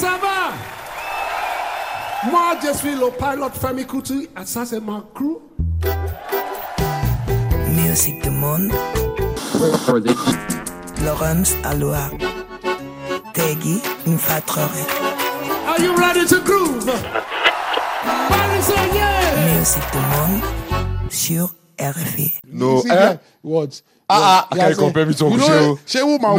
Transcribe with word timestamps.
ça 0.00 0.18
va? 0.22 0.52
Moi, 2.30 2.56
je 2.62 2.76
suis 2.76 2.94
le 2.94 3.10
pilote 3.10 3.54
Femi 3.60 3.86
Kuti 3.86 4.28
et 4.40 4.44
ça, 4.46 4.64
c'est 4.66 4.80
ma 4.80 5.02
crew. 5.14 5.38
Music 7.68 8.22
du 8.22 8.30
monde. 8.30 8.72
Laurence 11.04 11.54
Aloha. 11.64 12.10
Teggy 13.34 13.80
Mfatrore. 14.06 14.68
Are 15.68 15.80
you 15.80 15.94
ready 15.96 16.26
to 16.26 16.40
groove? 16.40 16.86
Paris, 18.28 18.68
yeah 18.94 19.56
Music 19.58 19.82
du 19.92 19.98
monde 19.98 20.42
sur 21.10 21.54
RFI. 21.78 22.34
No, 22.52 22.82
eh? 22.90 23.16
What? 23.42 23.82
Ah, 24.10 24.48
ah, 24.50 24.56
Yeah, 24.56 24.68
I 24.68 24.72
say- 24.72 24.78
compare 24.80 25.06
me 25.06 25.14
to 25.14 25.26
You 25.26 25.36
No, 25.36 25.78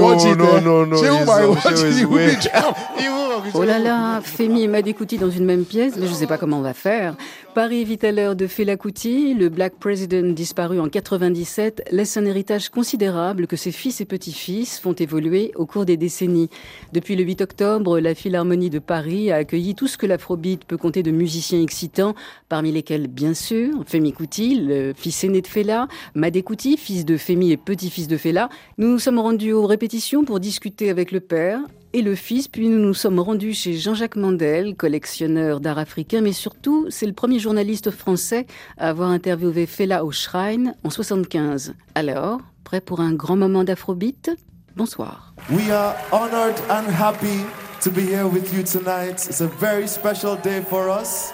watch 0.01 0.25
it. 0.25 0.37
no, 0.37 0.59
no, 0.59 0.85
no, 0.85 0.95
Okushewu 0.97 1.55
watch 1.55 1.65
it. 1.65 1.83
is 1.83 2.01
Oh 3.53 3.63
là 3.63 3.79
là, 3.79 4.21
Femi 4.21 4.63
et 4.63 4.67
Madekouti 4.67 5.17
dans 5.17 5.29
une 5.29 5.45
même 5.45 5.65
pièce, 5.65 5.95
mais 5.97 6.05
je 6.05 6.11
ne 6.11 6.15
sais 6.15 6.27
pas 6.27 6.37
comment 6.37 6.59
on 6.59 6.61
va 6.61 6.73
faire. 6.73 7.15
Paris 7.55 7.83
vit 7.83 7.99
à 8.03 8.11
l'heure 8.11 8.35
de 8.35 8.47
Fela 8.47 8.77
Kuti. 8.77 9.33
Le 9.33 9.49
Black 9.49 9.73
President 9.79 10.33
disparu 10.33 10.79
en 10.79 10.87
97 10.87 11.83
laisse 11.91 12.15
un 12.17 12.25
héritage 12.25 12.69
considérable 12.69 13.47
que 13.47 13.55
ses 13.55 13.71
fils 13.71 14.01
et 14.01 14.05
petits-fils 14.05 14.79
font 14.79 14.93
évoluer 14.93 15.51
au 15.55 15.65
cours 15.65 15.85
des 15.85 15.97
décennies. 15.97 16.49
Depuis 16.93 17.15
le 17.15 17.23
8 17.23 17.41
octobre, 17.41 17.99
la 17.99 18.15
Philharmonie 18.15 18.69
de 18.69 18.79
Paris 18.79 19.31
a 19.31 19.37
accueilli 19.37 19.75
tout 19.75 19.87
ce 19.87 19.97
que 19.97 20.05
l'afrobeat 20.05 20.63
peut 20.65 20.77
compter 20.77 21.03
de 21.03 21.11
musiciens 21.11 21.61
excitants, 21.61 22.15
parmi 22.49 22.71
lesquels, 22.71 23.07
bien 23.07 23.33
sûr, 23.33 23.83
Femi 23.87 24.13
Kuti, 24.13 24.55
le 24.55 24.93
fils 24.95 25.23
aîné 25.23 25.41
de 25.41 25.47
Fela, 25.47 25.87
Madekouti, 26.13 26.77
fils 26.77 27.05
de 27.05 27.17
Femi 27.17 27.51
et 27.51 27.57
petit-fils 27.57 28.07
de 28.07 28.17
Fela. 28.17 28.49
Nous 28.77 28.89
nous 28.89 28.99
sommes 28.99 29.19
rendus 29.19 29.53
aux 29.53 29.65
répétitions 29.65 30.23
pour 30.23 30.39
discuter 30.39 30.89
avec 30.89 31.11
le 31.11 31.19
père, 31.19 31.59
et 31.93 32.01
le 32.01 32.15
fils, 32.15 32.47
puis 32.47 32.69
nous 32.69 32.79
nous 32.79 32.93
sommes 32.93 33.19
rendus 33.19 33.53
chez 33.53 33.73
Jean-Jacques 33.73 34.15
Mandel, 34.15 34.75
collectionneur 34.75 35.59
d'art 35.59 35.77
africain, 35.77 36.21
mais 36.21 36.33
surtout, 36.33 36.85
c'est 36.89 37.05
le 37.05 37.13
premier 37.13 37.39
journaliste 37.39 37.91
français 37.91 38.45
à 38.77 38.89
avoir 38.89 39.09
interviewé 39.09 39.65
Fela 39.65 40.05
au 40.05 40.11
Shrine 40.11 40.75
en 40.83 40.89
75. 40.89 41.73
Alors, 41.95 42.39
prêt 42.63 42.81
pour 42.81 42.99
un 42.99 43.13
grand 43.13 43.35
moment 43.35 43.63
d'afrobeat? 43.63 44.31
Bonsoir. 44.75 45.33
We 45.49 45.71
are 45.71 45.95
honored 46.11 46.55
and 46.69 46.87
happy 46.91 47.43
to 47.81 47.89
be 47.89 48.01
here 48.01 48.27
with 48.27 48.53
you 48.53 48.63
tonight. 48.63 49.25
It's 49.27 49.41
a 49.41 49.47
very 49.47 49.87
special 49.87 50.35
day 50.35 50.61
for 50.61 50.89
us. 50.89 51.31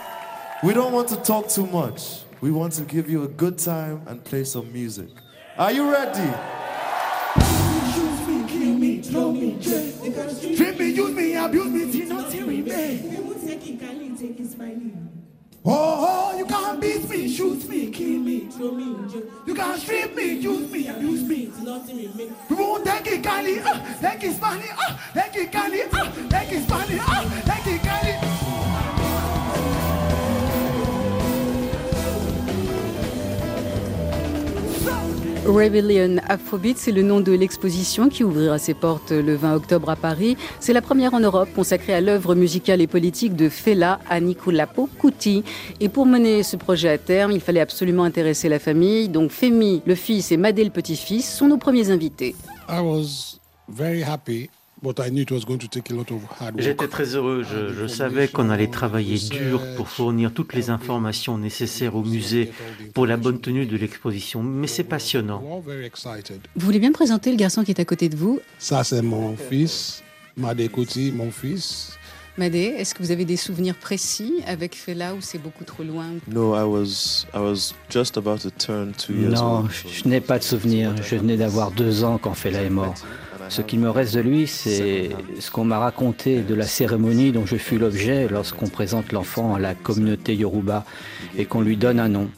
We 0.63 0.73
don't 0.73 0.93
want 0.93 1.09
to 1.09 1.17
talk 1.17 1.47
too 1.49 1.65
much. 1.65 2.23
We 2.41 2.51
want 2.51 2.71
to 2.75 2.83
give 2.83 3.09
you 3.09 3.23
a 3.23 3.27
good 3.27 3.57
time 3.57 4.01
and 4.07 4.23
play 4.23 4.45
some 4.45 4.71
music. 4.71 5.09
Are 5.57 5.71
you 5.71 5.91
ready? 5.91 6.31
Treat 9.15 10.77
me, 10.77 10.89
use 10.89 11.11
me, 11.11 11.35
abuse 11.35 11.67
me, 11.67 11.91
till 11.91 12.09
nothing 12.09 12.47
remain. 12.47 13.25
Oh, 15.67 15.71
oh, 15.71 16.37
you 16.37 16.45
can't 16.45 16.81
beat 16.81 17.09
me, 17.09 17.27
shoot 17.33 17.67
me, 17.69 17.89
kill 17.91 18.19
me. 18.19 18.39
Throw 18.51 18.71
me 18.71 18.85
You 19.47 19.55
can't 19.55 19.81
strip 19.81 20.15
me, 20.15 20.33
use 20.33 20.69
me, 20.69 20.87
abuse 20.87 21.23
me. 21.23 21.51
You 22.49 22.55
won't 22.57 22.85
take 22.85 23.07
it, 23.07 23.23
Cali, 23.23 23.61
ah, 23.63 23.97
take 24.01 24.23
it, 24.25 24.35
Spanish, 24.35 24.69
ah, 24.77 25.11
take 25.13 25.35
it, 25.37 25.51
Cali, 25.51 25.81
ah, 25.93 26.11
take 26.29 26.51
it, 26.51 26.63
Spanish, 26.63 27.01
ah, 27.01 27.41
take 27.45 27.73
it, 27.73 27.84
Rebellion 35.45 36.17
Afrobeat, 36.27 36.77
c'est 36.79 36.91
le 36.91 37.03
nom 37.03 37.21
de 37.21 37.31
l'exposition 37.31 38.09
qui 38.09 38.23
ouvrira 38.23 38.57
ses 38.57 38.73
portes 38.73 39.11
le 39.11 39.35
20 39.35 39.55
octobre 39.55 39.91
à 39.91 39.95
Paris. 39.95 40.37
C'est 40.59 40.73
la 40.73 40.81
première 40.81 41.13
en 41.13 41.19
Europe 41.19 41.49
consacrée 41.55 41.93
à 41.93 42.01
l'œuvre 42.01 42.33
musicale 42.33 42.81
et 42.81 42.87
politique 42.87 43.35
de 43.35 43.47
Fela 43.47 43.99
Anikulapo 44.09 44.89
Kuti. 44.99 45.43
Et 45.79 45.87
pour 45.87 46.07
mener 46.07 46.41
ce 46.41 46.57
projet 46.57 46.89
à 46.89 46.97
terme, 46.97 47.31
il 47.31 47.41
fallait 47.41 47.59
absolument 47.59 48.05
intéresser 48.05 48.49
la 48.49 48.57
famille. 48.57 49.07
Donc 49.07 49.29
Femi, 49.29 49.83
le 49.85 49.93
fils, 49.93 50.31
et 50.31 50.37
Madé, 50.37 50.63
le 50.63 50.71
petit-fils, 50.71 51.31
sont 51.31 51.47
nos 51.47 51.57
premiers 51.57 51.91
invités. 51.91 52.35
I 52.67 52.79
was 52.81 53.39
very 53.69 54.01
happy, 54.01 54.49
but 54.85 54.99
I 54.99 55.09
knew 55.09 55.23
it 55.23 55.31
was 55.31 55.45
going 55.45 55.57
to 55.57 55.67
take 55.67 55.89
a 55.89 55.95
lot 55.95 56.11
of 56.11 56.21
hard 56.39 56.53
work. 56.55 56.61
J'étais 56.61 56.87
très 56.87 57.15
heureux, 57.15 57.43
je, 57.43 57.73
je 57.73 57.87
savais 57.87 58.27
qu'on 58.27 58.51
allait 58.51 58.67
travailler 58.69 59.17
dur 59.17 59.59
pour 59.75 59.89
fournir 59.89 60.31
toutes 60.31 60.53
les 60.53 60.69
informations 60.69 61.39
nécessaires 61.39 61.95
au 61.95 62.03
musée 62.03 62.51
pour 62.93 63.07
la 63.07 63.17
bonne 63.17 63.39
tenue 63.41 63.65
de 63.65 63.77
l'exposition, 63.77 64.43
mais 64.43 64.67
c'est 64.67 64.83
passionnant. 64.83 65.41
Vous 65.41 66.65
voulez 66.65 66.79
bien 66.79 66.89
me 66.89 66.93
présenter 66.93 67.31
le 67.31 67.37
garçon 67.37 67.63
qui 67.63 67.71
est 67.71 67.81
à 67.81 67.85
côté 67.85 68.09
de 68.09 68.15
vous? 68.15 68.39
Ça, 68.59 68.83
c'est 68.83 69.01
mon 69.01 69.35
fils, 69.35 70.03
Madekoti, 70.37 71.11
mon 71.11 71.31
fils. 71.31 71.97
Madé, 72.37 72.75
est-ce 72.77 72.93
que 72.93 73.01
vous 73.01 73.11
avez 73.11 73.23
des 73.23 73.37
souvenirs 73.37 73.75
précis 73.75 74.43
avec 74.45 74.75
Fela 74.75 75.15
ou 75.15 75.21
c'est 75.21 75.37
beaucoup 75.37 75.63
trop 75.63 75.83
loin? 75.83 76.07
No, 76.27 76.53
I 76.53 76.63
was 76.63 77.25
I 77.33 77.37
was 77.37 77.73
just 77.89 78.17
about 78.17 78.39
to 78.39 78.49
turn 78.49 78.91
two 78.91 79.13
years 79.13 79.35
Non, 79.35 79.69
je, 79.69 80.05
n'ai 80.05 80.19
pas 80.19 80.37
de 80.37 80.43
souvenir. 80.43 80.93
Je 81.01 81.15
venais 81.15 81.37
d'avoir 81.37 81.71
deux 81.71 82.03
ans 82.03 82.17
quand 82.21 82.33
Fela 82.33 82.61
est 82.61 82.69
mort. 82.69 82.93
Ce 83.49 83.61
qu'il 83.61 83.79
me 83.79 83.89
reste 83.89 84.15
de 84.15 84.21
lui, 84.21 84.47
c'est 84.47 85.09
ce 85.39 85.51
qu'on 85.51 85.65
m'a 85.65 85.79
raconté 85.79 86.41
de 86.41 86.55
la 86.55 86.65
cérémonie 86.65 87.31
dont 87.31 87.45
je 87.45 87.55
fus 87.55 87.77
l'objet 87.77 88.27
lorsqu'on 88.29 88.67
présente 88.67 89.11
l'enfant 89.11 89.55
à 89.55 89.59
la 89.59 89.75
communauté 89.75 90.35
Yoruba 90.35 90.85
et 91.37 91.45
qu'on 91.45 91.61
lui 91.61 91.77
donne 91.77 91.99
un 91.99 92.09
nom. 92.09 92.29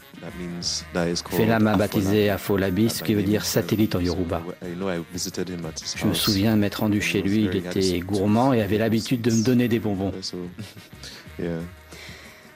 Fela 1.29 1.59
m'a 1.59 1.75
baptisé 1.77 2.29
Afolabi, 2.29 2.89
ce 2.89 3.03
qui 3.03 3.13
veut 3.13 3.23
dire 3.23 3.45
satellite 3.45 3.95
en 3.95 3.99
Yoruba. 3.99 4.41
Je 4.63 6.05
me 6.05 6.13
souviens 6.13 6.55
m'être 6.55 6.81
rendu 6.81 7.01
chez 7.01 7.21
lui, 7.21 7.49
il 7.51 7.55
était 7.55 7.99
gourmand 7.99 8.53
et 8.53 8.61
avait 8.61 8.77
l'habitude 8.77 9.21
de 9.21 9.31
me 9.31 9.43
donner 9.43 9.67
des 9.67 9.79
bonbons. 9.79 10.11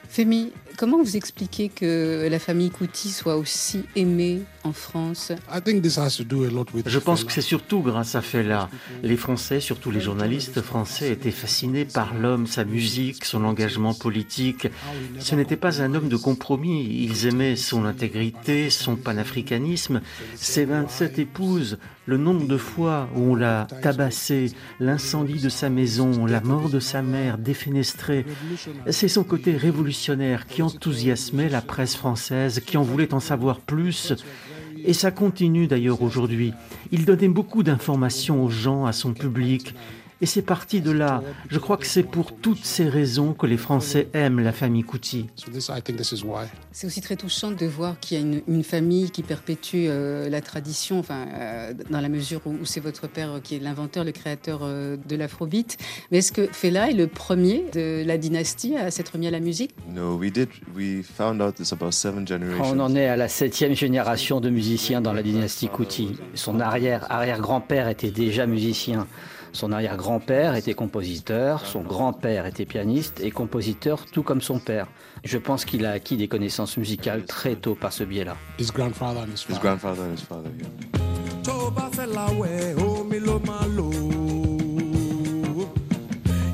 Femi, 0.08 0.52
comment 0.76 1.02
vous 1.02 1.16
expliquez 1.16 1.70
que 1.70 2.28
la 2.30 2.38
famille 2.38 2.70
Kuti 2.70 3.08
soit 3.08 3.36
aussi 3.36 3.84
aimée 3.96 4.42
en 4.64 4.72
France 4.72 5.32
I 5.52 5.60
think 5.60 5.82
this 5.82 5.98
has 5.98 6.16
to 6.16 6.24
do 6.24 6.44
a 6.44 6.50
lot 6.50 6.66
with 6.72 6.88
Je 6.88 6.98
pense 6.98 7.24
que 7.24 7.32
c'est 7.32 7.40
surtout 7.40 7.80
grâce 7.80 8.14
à 8.14 8.22
Fela. 8.22 8.68
Les 9.02 9.16
Français, 9.16 9.60
surtout 9.60 9.90
les 9.90 10.00
journalistes 10.00 10.62
français, 10.62 11.10
étaient 11.10 11.30
fascinés 11.30 11.84
par 11.84 12.14
l'homme, 12.14 12.46
sa 12.46 12.64
musique, 12.64 13.24
son 13.24 13.44
engagement 13.44 13.94
politique. 13.94 14.68
Ce 15.18 15.34
n'était 15.34 15.56
pas 15.56 15.82
un 15.82 15.94
homme 15.94 16.08
de 16.08 16.16
compromis. 16.16 16.84
Ils 16.84 17.26
aimaient 17.26 17.56
son 17.56 17.84
intégrité, 17.84 18.70
son 18.70 18.96
panafricanisme, 18.96 20.00
ses 20.36 20.64
27 20.64 21.18
épouses, 21.18 21.78
le 22.06 22.16
nombre 22.16 22.46
de 22.46 22.56
fois 22.56 23.08
où 23.14 23.32
on 23.32 23.34
l'a 23.34 23.66
tabassé, 23.82 24.52
l'incendie 24.80 25.40
de 25.40 25.48
sa 25.48 25.70
maison, 25.70 26.26
la 26.26 26.40
mort 26.40 26.68
de 26.68 26.80
sa 26.80 27.02
mère 27.02 27.38
défenestrée. 27.38 28.26
C'est 28.90 29.08
son 29.08 29.24
côté 29.24 29.56
révolutionnaire 29.56 30.46
qui 30.46 30.62
enthousiasmait 30.62 31.48
la 31.48 31.62
presse 31.62 31.94
française, 31.96 32.60
qui 32.64 32.76
en 32.76 32.82
voulait 32.82 33.14
en 33.14 33.20
savoir 33.20 33.60
plus. 33.60 34.14
Et 34.84 34.92
ça 34.92 35.10
continue 35.10 35.66
d'ailleurs 35.66 36.02
aujourd'hui. 36.02 36.52
Il 36.90 37.04
donnait 37.04 37.28
beaucoup 37.28 37.62
d'informations 37.62 38.44
aux 38.44 38.50
gens, 38.50 38.84
à 38.86 38.92
son 38.92 39.12
public. 39.12 39.74
Et 40.22 40.26
c'est 40.26 40.42
parti 40.42 40.80
de 40.80 40.92
là. 40.92 41.20
Je 41.50 41.58
crois 41.58 41.76
que 41.76 41.84
c'est 41.84 42.04
pour 42.04 42.30
toutes 42.32 42.64
ces 42.64 42.88
raisons 42.88 43.34
que 43.34 43.44
les 43.44 43.56
Français 43.56 44.06
aiment 44.14 44.38
la 44.38 44.52
famille 44.52 44.84
Kuti. 44.84 45.26
So 45.34 45.50
this, 45.50 45.68
I 45.68 45.82
think 45.82 45.98
this 45.98 46.12
is 46.12 46.22
why. 46.22 46.46
C'est 46.70 46.86
aussi 46.86 47.00
très 47.00 47.16
touchant 47.16 47.50
de 47.50 47.66
voir 47.66 47.98
qu'il 47.98 48.16
y 48.16 48.20
a 48.20 48.24
une, 48.24 48.40
une 48.46 48.62
famille 48.62 49.10
qui 49.10 49.24
perpétue 49.24 49.88
euh, 49.88 50.28
la 50.28 50.40
tradition, 50.40 51.00
enfin, 51.00 51.26
euh, 51.34 51.74
dans 51.90 52.00
la 52.00 52.08
mesure 52.08 52.40
où, 52.46 52.50
où 52.50 52.64
c'est 52.64 52.78
votre 52.78 53.08
père 53.08 53.40
qui 53.42 53.56
est 53.56 53.58
l'inventeur, 53.58 54.04
le 54.04 54.12
créateur 54.12 54.60
euh, 54.62 54.96
de 55.08 55.16
l'afrobeat. 55.16 55.76
Mais 56.12 56.18
est-ce 56.18 56.30
que 56.30 56.46
Fela 56.52 56.88
est 56.88 56.94
le 56.94 57.08
premier 57.08 57.64
de 57.72 58.04
la 58.06 58.16
dynastie 58.16 58.76
à 58.76 58.92
s'être 58.92 59.18
mis 59.18 59.26
à 59.26 59.32
la 59.32 59.40
musique? 59.40 59.74
No, 59.92 60.14
we 60.14 60.30
did. 60.30 60.50
We 60.76 61.02
found 61.02 61.42
out 61.42 61.56
this 61.56 61.72
about 61.72 61.90
seven 61.90 62.28
generations. 62.28 62.76
On 62.76 62.78
en 62.78 62.94
est 62.94 63.08
à 63.08 63.16
la 63.16 63.26
septième 63.26 63.74
génération 63.74 64.40
de 64.40 64.50
musiciens 64.50 65.00
dans 65.00 65.12
la 65.12 65.24
dynastie 65.24 65.68
Kuti. 65.68 66.16
Son 66.34 66.60
arrière-arrière-grand-père 66.60 67.88
était 67.88 68.12
déjà 68.12 68.46
musicien. 68.46 69.08
Son 69.52 69.70
arrière-grand-père 69.70 70.54
était 70.54 70.72
compositeur, 70.72 71.66
son 71.66 71.82
grand-père 71.82 72.46
était 72.46 72.64
pianiste 72.64 73.20
et 73.20 73.30
compositeur 73.30 74.06
tout 74.06 74.22
comme 74.22 74.40
son 74.40 74.58
père. 74.58 74.86
Je 75.24 75.36
pense 75.36 75.66
qu'il 75.66 75.84
a 75.84 75.90
acquis 75.90 76.16
des 76.16 76.26
connaissances 76.26 76.78
musicales 76.78 77.26
très 77.26 77.54
tôt 77.54 77.74
par 77.74 77.92
ce 77.92 78.02
biais-là. 78.02 78.36
His 78.58 78.70
grandfather 78.72 79.20
and 79.20 79.32
his 79.34 79.44
His 79.46 79.58
grandfather 79.60 80.04
and 80.04 80.14
his 80.14 80.22
father. 80.22 80.50
Yeah. 80.58 80.66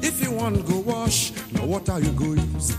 if 0.03 0.21
you 0.23 0.31
go 0.65 0.79
wash 0.81 1.33
you 1.53 2.13
go 2.13 2.35
use? 2.35 2.77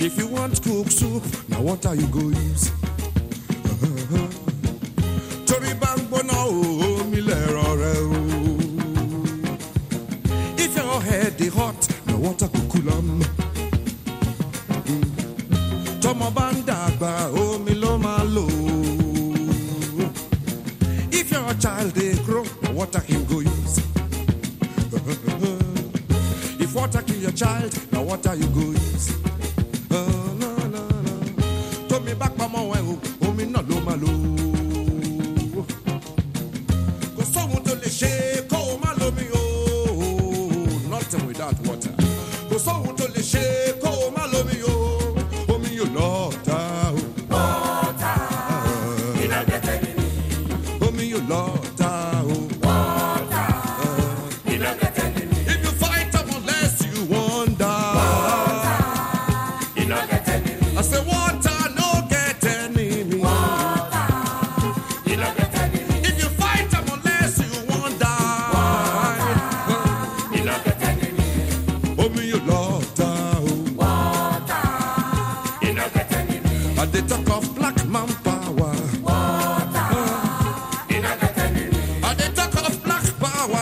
if 0.00 0.18
you 0.18 0.26
want 0.26 0.62
cook 0.62 0.90
soup 0.90 1.41
na 1.52 1.60
water 1.60 1.94
you 1.94 2.06
go 2.06 2.20
use? 2.20 2.81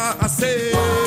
Power. 0.00 0.99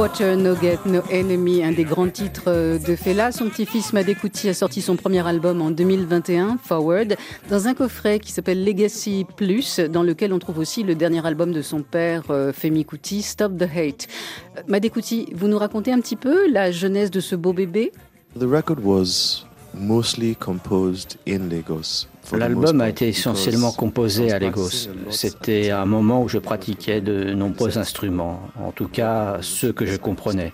Water 0.00 0.34
No 0.34 0.54
Get 0.56 0.78
No 0.86 1.02
Enemy, 1.10 1.62
un 1.62 1.72
des 1.72 1.84
grands 1.84 2.08
titres 2.08 2.44
euh, 2.46 2.78
de 2.78 2.96
Fela. 2.96 3.32
Son 3.32 3.50
petit-fils 3.50 3.92
Madekuti 3.92 4.48
a 4.48 4.54
sorti 4.54 4.80
son 4.80 4.96
premier 4.96 5.26
album 5.28 5.60
en 5.60 5.70
2021, 5.70 6.56
Forward, 6.56 7.16
dans 7.50 7.68
un 7.68 7.74
coffret 7.74 8.18
qui 8.18 8.32
s'appelle 8.32 8.64
Legacy 8.64 9.26
Plus, 9.36 9.78
dans 9.78 10.02
lequel 10.02 10.32
on 10.32 10.38
trouve 10.38 10.56
aussi 10.56 10.84
le 10.84 10.94
dernier 10.94 11.26
album 11.26 11.52
de 11.52 11.60
son 11.60 11.82
père, 11.82 12.22
euh, 12.30 12.50
Femi 12.50 12.86
Kuti, 12.86 13.20
Stop 13.20 13.58
the 13.58 13.64
Hate. 13.64 14.08
Euh, 14.56 14.62
Madekuti, 14.68 15.28
vous 15.34 15.48
nous 15.48 15.58
racontez 15.58 15.92
un 15.92 16.00
petit 16.00 16.16
peu 16.16 16.50
la 16.50 16.70
jeunesse 16.70 17.10
de 17.10 17.20
ce 17.20 17.36
beau 17.36 17.52
bébé? 17.52 17.92
The 18.38 18.44
record 18.44 18.82
was 18.82 19.44
mostly 19.74 20.34
composed 20.34 21.18
in 21.28 21.50
Lagos. 21.50 22.06
L'album 22.32 22.80
a 22.80 22.88
été 22.88 23.08
essentiellement 23.08 23.72
composé 23.72 24.32
à 24.32 24.38
Lagos. 24.38 24.88
C'était 25.10 25.70
un 25.70 25.86
moment 25.86 26.22
où 26.22 26.28
je 26.28 26.38
pratiquais 26.38 27.00
de 27.00 27.34
nombreux 27.34 27.78
instruments, 27.78 28.40
en 28.58 28.72
tout 28.72 28.88
cas 28.88 29.38
ceux 29.40 29.72
que 29.72 29.86
je 29.86 29.96
comprenais. 29.96 30.52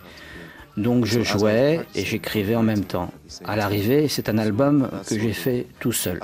Donc 0.77 1.07
je 1.07 1.23
jouais 1.23 1.81
et 1.95 2.05
j'écrivais 2.05 2.55
en 2.55 2.63
même 2.63 2.85
temps. 2.85 3.11
À 3.45 3.57
l'arrivée, 3.57 4.09
c'est 4.09 4.29
un 4.29 4.39
album 4.39 4.91
que 5.07 5.19
j'ai 5.19 5.33
fait 5.33 5.67
tout 5.81 5.93
seul. 5.93 6.21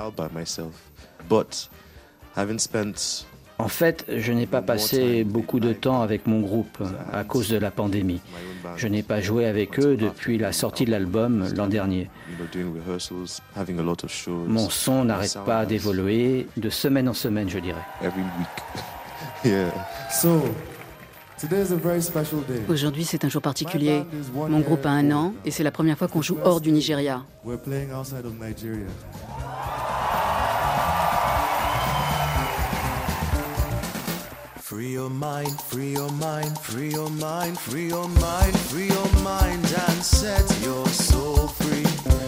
En 3.63 3.69
fait, 3.69 4.05
je 4.09 4.33
n'ai 4.33 4.47
pas 4.47 4.61
passé 4.61 5.23
beaucoup 5.23 5.61
de 5.61 5.73
temps 5.73 6.03
avec 6.03 6.27
mon 6.27 6.41
groupe 6.41 6.83
à 7.13 7.23
cause 7.23 7.49
de 7.49 7.57
la 7.57 7.71
pandémie. 7.71 8.21
Je 8.77 8.89
n'ai 8.89 9.05
pas 9.05 9.21
joué 9.21 9.47
avec 9.47 9.79
eux 9.79 9.97
depuis 9.97 10.37
la 10.37 10.51
sortie 10.51 10.85
de 10.85 10.91
l'album 10.91 11.47
l'an 11.55 11.69
dernier. 11.69 12.11
Mon 14.49 14.69
son 14.69 15.05
n'arrête 15.05 15.39
pas 15.47 15.65
d'évoluer 15.65 16.49
de 16.57 16.71
semaine 16.71 17.09
en 17.09 17.15
semaine, 17.15 17.49
je 17.49 17.61
dirais. 17.61 17.85
Aujourd'hui, 22.69 23.05
c'est 23.05 23.25
un 23.25 23.29
jour 23.29 23.43
particulier. 23.43 24.03
Mon 24.35 24.59
groupe 24.59 24.85
a 24.87 24.91
un 24.91 25.13
an 25.13 25.35
et 25.45 25.53
c'est 25.53 25.63
la 25.63 25.71
première 25.71 25.97
fois 25.97 26.09
qu'on 26.09 26.23
joue 26.23 26.39
hors 26.45 26.61
du 26.61 26.73
Nigeria. 26.73 27.23
Free 34.73 34.93
your 34.93 35.11
mind, 35.11 35.61
free 35.61 35.93
your 35.93 36.11
mind, 36.13 36.59
free 36.61 36.93
your 36.93 37.11
mind, 37.11 37.59
free 37.59 37.89
your 37.89 38.09
mind, 38.09 38.59
free 38.59 38.89
your 38.89 39.13
mind 39.23 39.67
and 39.67 40.03
set 40.03 40.49
your 40.63 40.89
soul 40.89 41.49
free. 41.49 42.22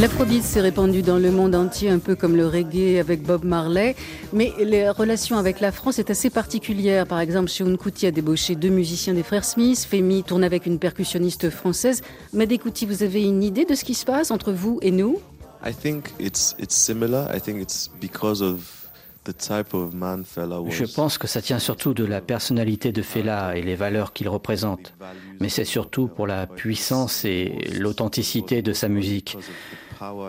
L'afrobeat 0.00 0.44
s'est 0.44 0.60
répandu 0.60 1.02
dans 1.02 1.18
le 1.18 1.32
monde 1.32 1.56
entier, 1.56 1.90
un 1.90 1.98
peu 1.98 2.14
comme 2.14 2.36
le 2.36 2.46
reggae 2.46 3.00
avec 3.00 3.24
Bob 3.24 3.44
Marley. 3.44 3.96
Mais 4.32 4.52
les 4.60 4.88
relations 4.88 5.38
avec 5.38 5.58
la 5.58 5.72
France 5.72 5.98
est 5.98 6.08
assez 6.08 6.30
particulière. 6.30 7.04
Par 7.04 7.18
exemple, 7.18 7.48
Seun 7.48 7.76
Kuti 7.76 8.06
a 8.06 8.12
débauché 8.12 8.54
deux 8.54 8.68
musiciens 8.68 9.14
des 9.14 9.24
frères 9.24 9.44
Smith. 9.44 9.84
Femi 9.90 10.22
tourne 10.22 10.44
avec 10.44 10.66
une 10.66 10.78
percussionniste 10.78 11.50
française. 11.50 12.02
Madé 12.32 12.58
Kuti, 12.58 12.86
vous 12.86 13.02
avez 13.02 13.24
une 13.24 13.42
idée 13.42 13.64
de 13.64 13.74
ce 13.74 13.84
qui 13.84 13.94
se 13.94 14.04
passe 14.04 14.30
entre 14.30 14.52
vous 14.52 14.78
et 14.82 14.92
nous? 14.92 15.18
I 15.66 15.74
think 15.74 16.10
it's 16.20 16.54
it's 16.60 16.76
similar. 16.76 17.34
I 17.34 17.40
think 17.40 17.60
it's 17.60 17.90
because 18.00 18.40
of 18.40 18.86
the 19.24 19.36
type 19.36 19.74
of 19.74 19.94
man 19.94 20.24
fella 20.24 20.60
was. 20.60 20.70
Je 20.70 20.84
pense 20.84 21.18
que 21.18 21.26
ça 21.26 21.42
tient 21.42 21.58
surtout 21.58 21.92
de 21.92 22.04
la 22.04 22.20
personnalité 22.20 22.92
de 22.92 23.02
Fela 23.02 23.56
et 23.56 23.62
les 23.62 23.74
valeurs 23.74 24.12
qu'il 24.12 24.28
représente. 24.28 24.94
Mais 25.40 25.48
c'est 25.48 25.64
surtout 25.64 26.06
pour 26.06 26.28
la 26.28 26.46
puissance 26.46 27.24
et 27.24 27.68
l'authenticité 27.76 28.62
de 28.62 28.72
sa 28.72 28.86
musique. 28.86 29.36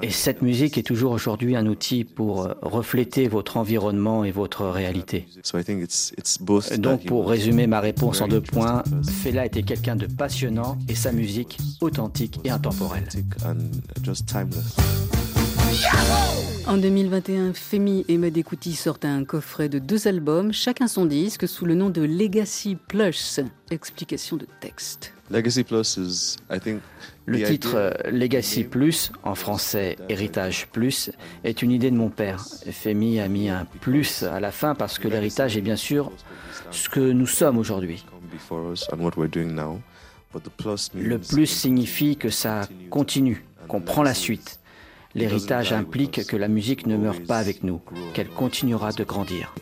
Et 0.02 0.10
cette 0.10 0.42
musique 0.42 0.78
est 0.78 0.84
toujours 0.84 1.12
aujourd'hui 1.12 1.56
un 1.56 1.66
outil 1.68 2.04
pour 2.04 2.44
euh, 2.46 2.54
refléter 2.62 3.28
votre 3.28 3.58
environnement 3.58 4.24
et 4.24 4.32
votre 4.32 4.66
réalité. 4.66 5.28
So 5.44 5.58
I 5.60 5.64
think 5.64 5.84
it's 5.84 6.14
it's 6.18 6.40
both. 6.42 6.74
Donc 6.80 7.06
pour 7.06 7.30
résumer 7.30 7.68
ma 7.68 7.80
réponse 7.80 8.22
en 8.22 8.28
deux 8.28 8.42
points, 8.42 8.84
Fela 9.24 9.46
était 9.46 9.64
quelqu'un 9.64 9.96
de 9.96 10.08
passionnant 10.08 10.78
et 10.88 10.96
sa 10.96 11.12
musique 11.12 11.58
authentique 11.82 12.40
et 12.44 12.50
intemporelle. 12.50 13.08
and 13.46 13.58
just 14.04 14.26
timeless. 14.28 14.76
En 16.68 16.78
2021, 16.78 17.54
Femi 17.54 18.06
et 18.08 18.18
Madekouti 18.18 18.74
sortent 18.74 19.06
un 19.06 19.24
coffret 19.24 19.70
de 19.70 19.80
deux 19.80 20.08
albums, 20.08 20.52
chacun 20.52 20.88
son 20.88 21.06
disque, 21.06 21.48
sous 21.48 21.66
le 21.66 21.76
nom 21.76 21.90
de 21.90 22.02
Legacy 22.02 22.76
Plus. 22.88 23.40
Explication 23.72 24.38
de 24.38 24.48
texte. 24.60 25.14
Legacy 25.32 25.64
Plus 25.64 25.98
is, 25.98 26.38
I 26.52 26.60
think, 26.60 26.82
Le 27.30 27.44
titre 27.44 27.76
euh, 27.76 27.92
Legacy 28.10 28.64
Plus, 28.64 29.12
en 29.24 29.36
français 29.36 29.98
Héritage 30.10 30.68
Plus, 30.72 31.12
est 31.44 31.62
une 31.62 31.70
idée 31.70 31.92
de 31.92 31.96
mon 31.96 32.10
père. 32.10 32.44
Femi 32.72 33.20
a 33.20 33.28
mis 33.28 33.50
un 33.50 33.66
plus 33.82 34.24
à 34.24 34.40
la 34.40 34.52
fin 34.52 34.74
parce 34.74 34.98
que 34.98 35.08
l'héritage 35.08 35.56
est 35.56 35.62
bien 35.62 35.76
sûr 35.76 36.12
ce 36.72 36.90
que 36.90 37.00
nous 37.00 37.28
sommes 37.28 37.60
aujourd'hui. 37.60 38.04
Le 40.96 41.18
plus 41.20 41.46
signifie 41.46 42.18
que 42.18 42.30
ça 42.30 42.68
continue, 42.90 43.46
qu'on 43.68 43.82
prend 43.82 44.02
la 44.02 44.16
suite. 44.16 44.60
L'héritage 45.14 45.72
implique 45.72 46.26
que 46.26 46.36
la 46.36 46.48
musique 46.48 46.88
ne 46.88 46.98
meurt 46.98 47.24
pas 47.26 47.38
avec 47.38 47.64
nous, 47.64 47.80
qu'elle 48.14 48.30
continuera 48.30 48.92
de 48.92 49.04
grandir. 49.04 49.54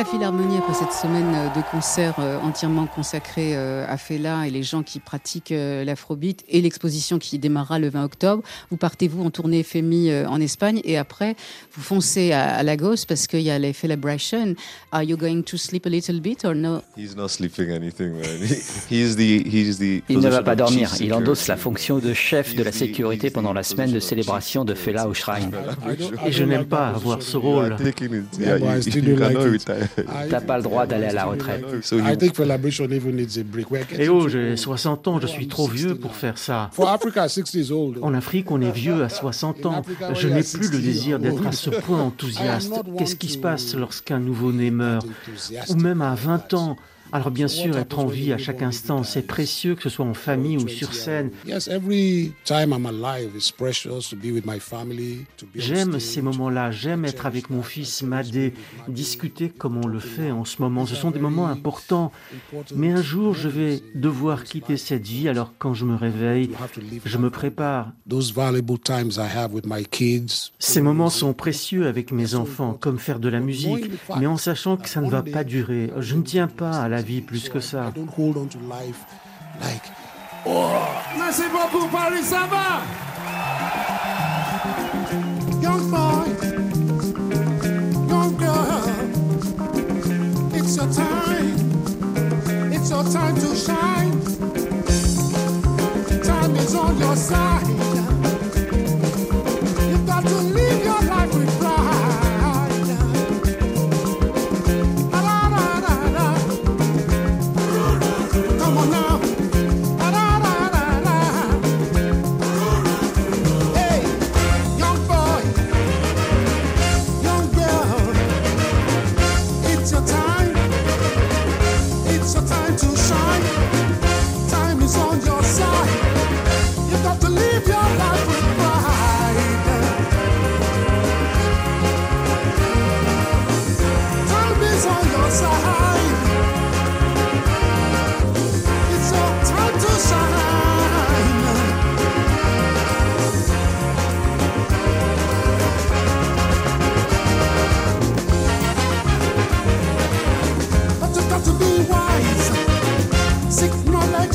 La 0.00 0.06
Philharmonie, 0.06 0.56
après 0.56 0.72
cette 0.72 0.92
semaine 0.94 1.34
euh, 1.34 1.48
de 1.54 1.62
concerts 1.70 2.14
euh, 2.20 2.38
entièrement 2.38 2.86
consacrés 2.86 3.54
euh, 3.54 3.84
à 3.86 3.98
Fela 3.98 4.46
et 4.46 4.50
les 4.50 4.62
gens 4.62 4.82
qui 4.82 4.98
pratiquent 4.98 5.52
l'afrobeat 5.54 6.42
et 6.48 6.62
l'exposition 6.62 7.18
qui 7.18 7.38
démarrera 7.38 7.78
le 7.78 7.90
20 7.90 8.04
octobre, 8.04 8.42
vous 8.70 8.78
partez-vous 8.78 9.22
en 9.22 9.30
tournée 9.30 9.62
FMI 9.62 10.24
en 10.26 10.40
Espagne 10.40 10.80
et 10.84 10.96
après 10.96 11.36
vous 11.74 11.82
foncez 11.82 12.32
à, 12.32 12.62
Lagos 12.62 13.04
parce 13.06 13.26
qu'il 13.26 13.42
y 13.42 13.50
a 13.50 13.58
les 13.58 13.74
Celebration. 13.74 14.54
Are 14.90 15.02
you 15.02 15.18
going 15.18 15.42
to 15.42 15.58
sleep 15.58 15.84
a 15.84 15.90
little 15.90 16.20
bit 16.20 16.46
or 16.46 16.54
no? 16.54 16.80
He's 16.96 17.14
not 17.14 17.28
sleeping 17.28 17.70
anything, 17.70 18.12
man. 18.12 18.38
He- 18.42 18.94
He's 19.02 19.16
the 19.16 19.46
he's 19.46 19.78
the. 19.78 20.02
Il 20.08 20.20
ne 20.20 20.28
va 20.30 20.42
pas 20.42 20.52
of 20.52 20.58
dormir, 20.58 20.90
il 21.00 21.12
endosse 21.12 21.46
la 21.46 21.56
security. 21.56 21.62
fonction 21.62 21.98
de 21.98 22.14
chef 22.14 22.54
de 22.54 22.62
la 22.62 22.72
sécurité 22.72 23.28
pendant 23.30 23.52
la 23.52 23.62
semaine 23.62 23.92
de 23.92 24.00
célébration 24.00 24.64
de 24.64 24.74
Fela 24.74 25.08
au 25.08 25.14
Shrine. 25.14 25.50
Et 26.26 26.32
je 26.32 26.44
n'aime 26.44 26.64
pas 26.64 26.88
avoir 26.88 27.22
ce 27.22 27.36
rôle. 27.36 27.76
Yeah, 28.38 28.56
you- 28.58 29.02
you 29.02 29.89
retire. 29.96 30.26
T'as 30.28 30.40
pas 30.40 30.56
le 30.56 30.62
droit 30.62 30.86
d'aller 30.86 31.06
à 31.06 31.12
la 31.12 31.24
retraite. 31.24 31.64
So 31.82 31.98
I 31.98 32.10
you, 32.10 32.16
think 32.16 32.36
Celebration 32.36 32.84
even 32.90 33.16
needs 33.16 33.38
a 33.38 33.42
break. 33.44 33.70
We're 33.70 33.84
getting 33.88 34.00
Et 34.00 34.08
oh, 34.08 34.22
to- 34.24 34.28
j'ai 34.28 34.56
60 34.56 35.08
ans, 35.08 35.20
je 35.20 35.26
suis 35.26 35.48
trop 35.48 35.68
vieux 35.68 35.94
pour 35.94 36.14
faire 36.14 36.38
ça. 36.38 36.70
For 36.72 36.88
Africa, 36.88 37.28
60 37.28 37.54
is 37.54 37.72
old. 37.72 37.98
En 38.02 38.14
Afrique, 38.14 38.50
on 38.50 38.60
est 38.60 38.70
vieux 38.70 39.02
à 39.02 39.08
60 39.08 39.66
ans. 39.66 39.82
Je 40.14 40.28
n'ai 40.28 40.42
plus 40.42 40.70
le 40.70 40.78
désir 40.78 41.18
d'être 41.18 41.46
à 41.46 41.52
ce 41.52 41.70
point 41.70 42.00
enthousiaste. 42.00 42.72
Qu'est-ce 42.98 43.16
qui 43.16 43.28
se 43.28 43.38
passe 43.38 43.74
lorsqu'un 43.74 44.18
nouveau-né 44.18 44.70
meurt? 44.70 45.06
Ou 45.68 45.74
même 45.74 46.02
à 46.02 46.14
20 46.14 46.54
ans 46.54 46.76
Alors 47.12 47.30
bien 47.30 47.48
sûr, 47.48 47.76
être 47.76 47.98
en 47.98 48.06
vie 48.06 48.32
à 48.32 48.38
chaque 48.38 48.62
instant, 48.62 49.02
c'est 49.02 49.22
précieux, 49.22 49.74
que 49.74 49.82
ce 49.82 49.88
soit 49.88 50.04
en 50.04 50.14
famille 50.14 50.56
ou 50.56 50.68
sur 50.68 50.94
scène. 50.94 51.30
J'aime 55.54 56.00
ces 56.00 56.22
moments-là, 56.22 56.70
j'aime 56.70 57.04
être 57.04 57.26
avec 57.26 57.50
mon 57.50 57.62
fils 57.62 58.02
Madé, 58.02 58.54
discuter 58.88 59.48
comme 59.48 59.76
on 59.76 59.86
le 59.86 59.98
fait 59.98 60.30
en 60.30 60.44
ce 60.44 60.62
moment. 60.62 60.86
Ce 60.86 60.94
sont 60.94 61.10
des 61.10 61.18
moments 61.18 61.48
importants. 61.48 62.12
Mais 62.74 62.92
un 62.92 63.02
jour, 63.02 63.34
je 63.34 63.48
vais 63.48 63.82
devoir 63.94 64.44
quitter 64.44 64.76
cette 64.76 65.06
vie, 65.06 65.28
alors 65.28 65.52
quand 65.58 65.74
je 65.74 65.84
me 65.84 65.96
réveille, 65.96 66.50
je 67.04 67.18
me 67.18 67.30
prépare. 67.30 67.92
Ces 70.58 70.80
moments 70.80 71.10
sont 71.10 71.32
précieux 71.32 71.86
avec 71.86 72.12
mes 72.12 72.34
enfants, 72.34 72.76
comme 72.78 72.98
faire 72.98 73.18
de 73.18 73.28
la 73.28 73.40
musique, 73.40 73.90
mais 74.18 74.26
en 74.26 74.36
sachant 74.36 74.76
que 74.76 74.88
ça 74.88 75.00
ne 75.00 75.10
va 75.10 75.22
pas 75.22 75.44
durer. 75.44 75.90
Je 75.98 76.14
ne 76.14 76.22
tiens 76.22 76.46
pas 76.48 76.78
à 76.80 76.88
la 76.88 76.99
vie 77.00 77.20
plus 77.20 77.48
que 77.48 77.60
ça. 77.60 77.92
Don't 77.94 78.08
hold 78.16 78.36
on 78.36 78.46
to 78.46 78.58
life 78.58 79.04
like 79.60 79.82
Merci 81.18 81.42
beaucoup, 81.52 81.86
Paris, 81.88 82.22
ça 82.22 82.48
va? 82.50 82.80
Young 85.60 85.90
boy, 85.90 86.26
young 88.08 88.36
girl, 88.38 88.82
it's 90.54 90.76
your 90.76 90.88
time. 90.88 91.56
It's 92.72 92.90
your 92.90 93.04
time 93.04 93.34
to 93.36 93.54
shine. 93.54 94.20
Time 96.22 96.56
is 96.56 96.74
on 96.74 96.98
your 96.98 97.16
side. 97.16 97.59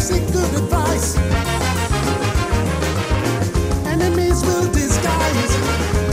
Good 0.09 0.53
advice. 0.53 1.17
Enemies 3.87 4.43
will 4.43 4.71
disguise. 4.71 5.53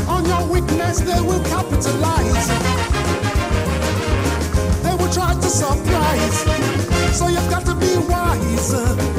On 0.09 0.25
your 0.25 0.47
weakness, 0.47 1.01
they 1.01 1.21
will 1.21 1.43
capitalize. 1.45 2.49
They 4.83 4.95
will 4.95 5.13
try 5.13 5.35
to 5.35 5.51
surprise. 5.51 6.39
So 7.19 7.29
you've 7.29 7.51
got 7.51 7.67
to 7.67 7.75
be 7.75 7.99
wise. 8.09 9.12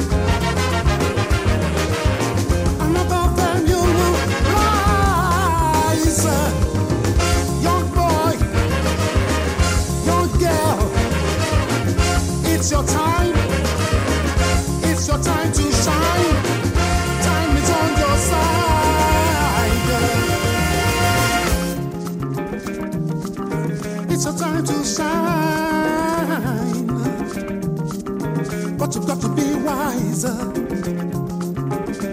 Wiser. 30.14 30.38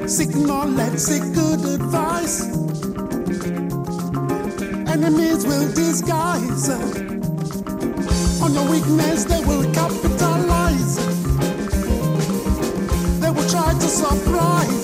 Seek 0.07 0.35
knowledge, 0.35 0.97
seek 0.97 1.23
good 1.33 1.63
advice. 1.65 2.47
Enemies 4.87 5.45
will 5.45 5.71
disguise. 5.73 6.69
On 8.41 8.53
your 8.53 8.69
weakness, 8.69 9.25
they 9.25 9.43
will 9.45 9.71
capitalize. 9.73 10.95
They 13.19 13.29
will 13.29 13.49
try 13.49 13.73
to 13.73 13.87
surprise. 13.87 14.80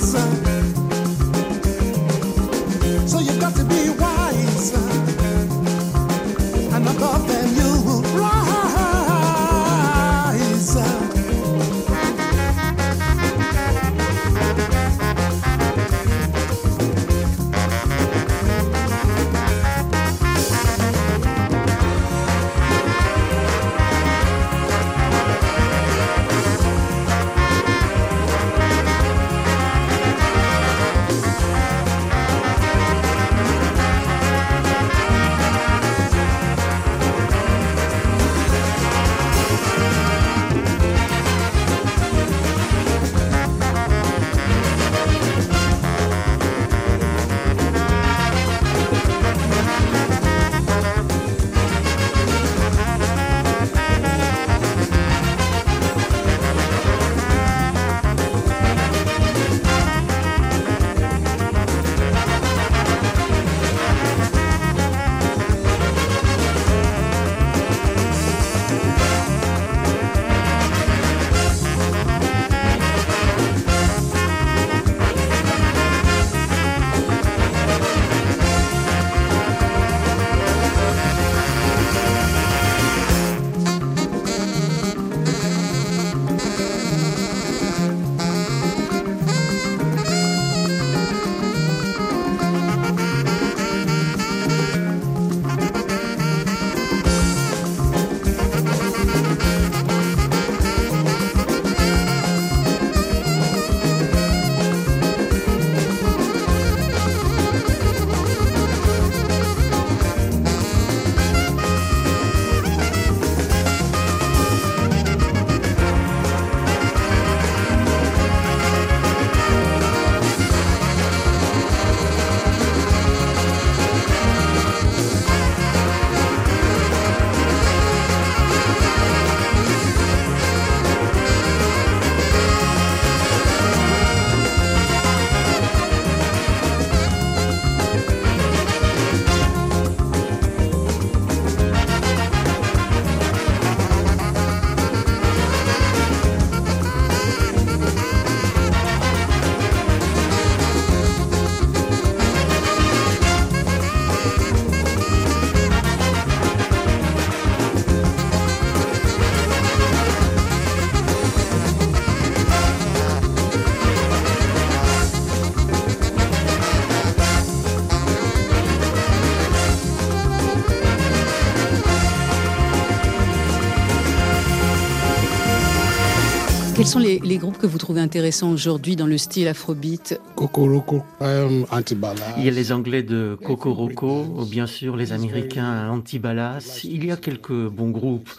Quels 176.77 176.85
sont 176.85 176.99
les, 176.99 177.17
les 177.17 177.39
groupes 177.39 177.57
que 177.57 177.65
vous 177.65 177.79
trouvez 177.79 178.01
intéressants 178.01 178.51
aujourd'hui 178.51 178.95
dans 178.95 179.07
le 179.07 179.17
style 179.17 179.47
afrobeat 179.47 180.21
Kokoroko, 180.35 181.01
um, 181.21 181.65
Antibala. 181.71 182.21
Il 182.37 182.45
y 182.45 182.49
a 182.49 182.51
les 182.51 182.71
Anglais 182.71 183.01
de 183.01 183.35
Kokoroko, 183.43 184.45
bien 184.47 184.67
sûr 184.67 184.95
les 184.95 185.11
Américains 185.11 185.89
Antibalas. 185.89 186.81
Il 186.83 187.03
y 187.03 187.11
a 187.11 187.17
quelques 187.17 187.67
bons 187.67 187.89
groupes. 187.89 188.29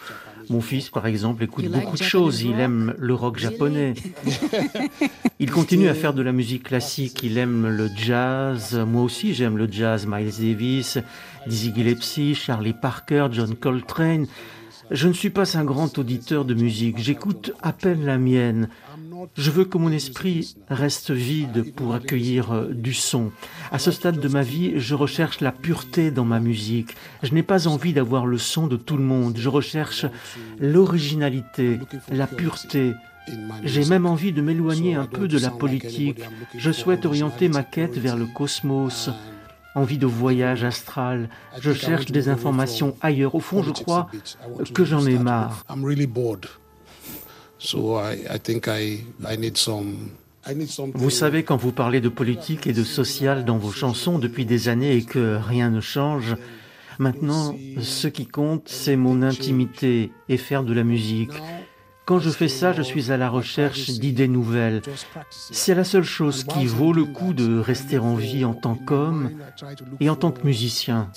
Mon 0.49 0.61
fils, 0.61 0.89
par 0.89 1.05
exemple, 1.05 1.43
écoute 1.43 1.65
You 1.65 1.69
like 1.69 1.83
beaucoup 1.83 1.97
de 1.97 2.03
choses. 2.03 2.41
Il 2.41 2.51
rock? 2.51 2.59
aime 2.59 2.95
le 2.97 3.13
rock 3.13 3.37
japonais. 3.37 3.93
Il 5.41 5.51
continue 5.51 5.89
à 5.89 5.93
faire 5.93 6.13
de 6.13 6.21
la 6.21 6.31
musique 6.31 6.63
classique. 6.63 7.21
Il 7.23 7.37
aime 7.37 7.67
le 7.67 7.89
jazz. 7.93 8.73
Moi 8.87 9.03
aussi, 9.03 9.33
j'aime 9.33 9.57
le 9.57 9.69
jazz. 9.69 10.07
Miles 10.07 10.31
Davis, 10.39 10.97
Dizzy 11.45 11.73
Gillespie, 11.75 12.35
Charlie 12.35 12.73
Parker, 12.73 13.27
John 13.31 13.53
Coltrane. 13.53 14.27
Je 14.91 15.07
ne 15.07 15.13
suis 15.13 15.29
pas 15.29 15.57
un 15.57 15.63
grand 15.63 15.97
auditeur 15.99 16.45
de 16.45 16.53
musique. 16.53 16.97
J'écoute 16.97 17.51
à 17.61 17.73
peine 17.73 18.05
la 18.05 18.17
mienne. 18.17 18.69
Je 19.35 19.51
veux 19.51 19.65
que 19.65 19.77
mon 19.77 19.91
esprit 19.91 20.55
reste 20.69 21.11
vide 21.11 21.73
pour 21.75 21.93
accueillir 21.93 22.51
euh, 22.51 22.69
du 22.73 22.93
son. 22.93 23.31
À 23.71 23.77
ce 23.77 23.91
stade 23.91 24.19
de 24.19 24.27
ma 24.27 24.41
vie, 24.41 24.73
je 24.77 24.95
recherche 24.95 25.41
la 25.41 25.51
pureté 25.51 26.09
dans 26.09 26.25
ma 26.25 26.39
musique. 26.39 26.95
Je 27.21 27.33
n'ai 27.33 27.43
pas 27.43 27.67
envie 27.67 27.93
d'avoir 27.93 28.25
le 28.25 28.37
son 28.37 28.67
de 28.67 28.77
tout 28.77 28.97
le 28.97 29.03
monde. 29.03 29.35
Je 29.37 29.49
recherche 29.49 30.05
l'originalité, 30.59 31.79
la 32.11 32.27
pureté. 32.27 32.93
J'ai 33.63 33.85
même 33.85 34.05
envie 34.05 34.31
de 34.31 34.41
m'éloigner 34.41 34.95
un 34.95 35.05
peu 35.05 35.27
de 35.27 35.37
la 35.37 35.51
politique. 35.51 36.21
Je 36.57 36.71
souhaite 36.71 37.05
orienter 37.05 37.49
ma 37.49 37.63
quête 37.63 37.97
vers 37.97 38.17
le 38.17 38.25
cosmos. 38.25 39.09
Envie 39.75 39.97
de 39.97 40.07
voyage 40.07 40.63
astral. 40.63 41.29
Je 41.59 41.73
cherche 41.73 42.07
des 42.07 42.27
informations 42.27 42.95
ailleurs. 43.01 43.35
Au 43.35 43.39
fond, 43.39 43.61
je 43.63 43.71
crois 43.71 44.07
que 44.73 44.83
j'en 44.83 45.05
ai 45.05 45.17
marre. 45.17 45.63
I'm 45.69 45.85
really 45.85 46.07
bored. 46.07 46.47
So 47.59 47.99
I, 47.99 48.25
I 48.33 48.39
think 48.39 48.67
I, 48.67 49.03
I 49.29 49.37
need 49.37 49.57
some. 49.57 50.11
I 50.49 50.55
need 50.55 50.69
something. 50.69 50.99
Vous 50.99 51.09
savez, 51.09 51.43
quand 51.43 51.57
vous 51.57 51.73
parlez 51.73 51.99
de 52.01 52.09
politique 52.09 52.65
et 52.65 52.73
de 52.73 52.83
social 52.83 53.45
dans 53.45 53.57
vos 53.57 53.71
chansons 53.71 54.17
depuis 54.17 54.45
des 54.45 54.69
années 54.69 54.95
et 54.95 55.03
que 55.03 55.37
rien 55.37 55.69
ne 55.69 55.81
change, 55.81 56.35
maintenant, 56.97 57.53
ce 57.81 58.07
qui 58.07 58.25
compte, 58.25 58.63
c'est 58.67 58.95
mon 58.95 59.21
intimité 59.21 60.11
et 60.29 60.37
faire 60.37 60.63
de 60.63 60.73
la 60.73 60.83
musique. 60.83 61.33
Quand 62.09 62.17
je 62.17 62.31
fais 62.31 62.47
ça, 62.47 62.73
je 62.73 62.81
suis 62.81 63.11
à 63.11 63.17
la 63.17 63.29
recherche 63.29 63.91
d'idées 63.91 64.27
nouvelles. 64.27 64.81
C'est 65.29 65.75
la 65.75 65.83
seule 65.83 66.03
chose 66.03 66.43
qui 66.43 66.65
vaut 66.65 66.91
le 66.91 67.05
coup 67.05 67.33
de 67.33 67.59
rester 67.59 67.99
en 67.99 68.15
vie 68.15 68.43
en 68.45 68.55
tant 68.55 68.73
qu'homme 68.73 69.29
et 69.99 70.09
en 70.09 70.15
tant 70.15 70.31
que 70.31 70.43
musicien. 70.43 71.11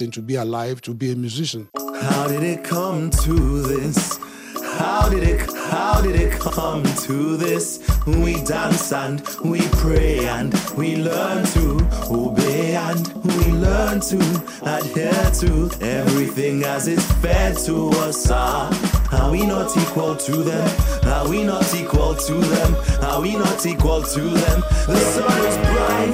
Did 5.11 5.25
it, 5.25 5.41
how 5.71 6.01
did 6.01 6.17
it 6.17 6.39
come 6.39 6.83
to 7.07 7.37
this? 7.37 7.81
We 8.07 8.43
dance 8.45 8.93
and 8.93 9.21
we 9.45 9.61
pray 9.73 10.27
and 10.27 10.53
we 10.77 10.97
learn 10.97 11.45
to 11.53 11.87
obey 12.11 12.77
and 12.77 13.07
we 13.25 13.53
learn 13.53 14.01
to 14.01 14.19
adhere 14.65 15.31
to 15.41 15.71
everything 15.85 16.65
as 16.65 16.89
it's 16.89 17.05
fed 17.21 17.57
to 17.67 17.91
us. 18.07 18.31
Ah, 18.31 18.71
are 19.13 19.31
we 19.31 19.47
not 19.47 19.77
equal 19.77 20.17
to 20.17 20.33
them? 20.43 20.69
Are 21.07 21.29
we 21.29 21.45
not 21.45 21.75
equal 21.75 22.15
to 22.15 22.35
them? 22.35 22.77
Are 23.03 23.21
we 23.21 23.37
not 23.37 23.65
equal 23.67 24.03
to 24.03 24.21
them? 24.21 24.61
The 24.87 24.97
sun 24.97 25.47
is 25.47 25.57
bright, 25.57 26.13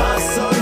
our 0.00 0.20
sons 0.20 0.57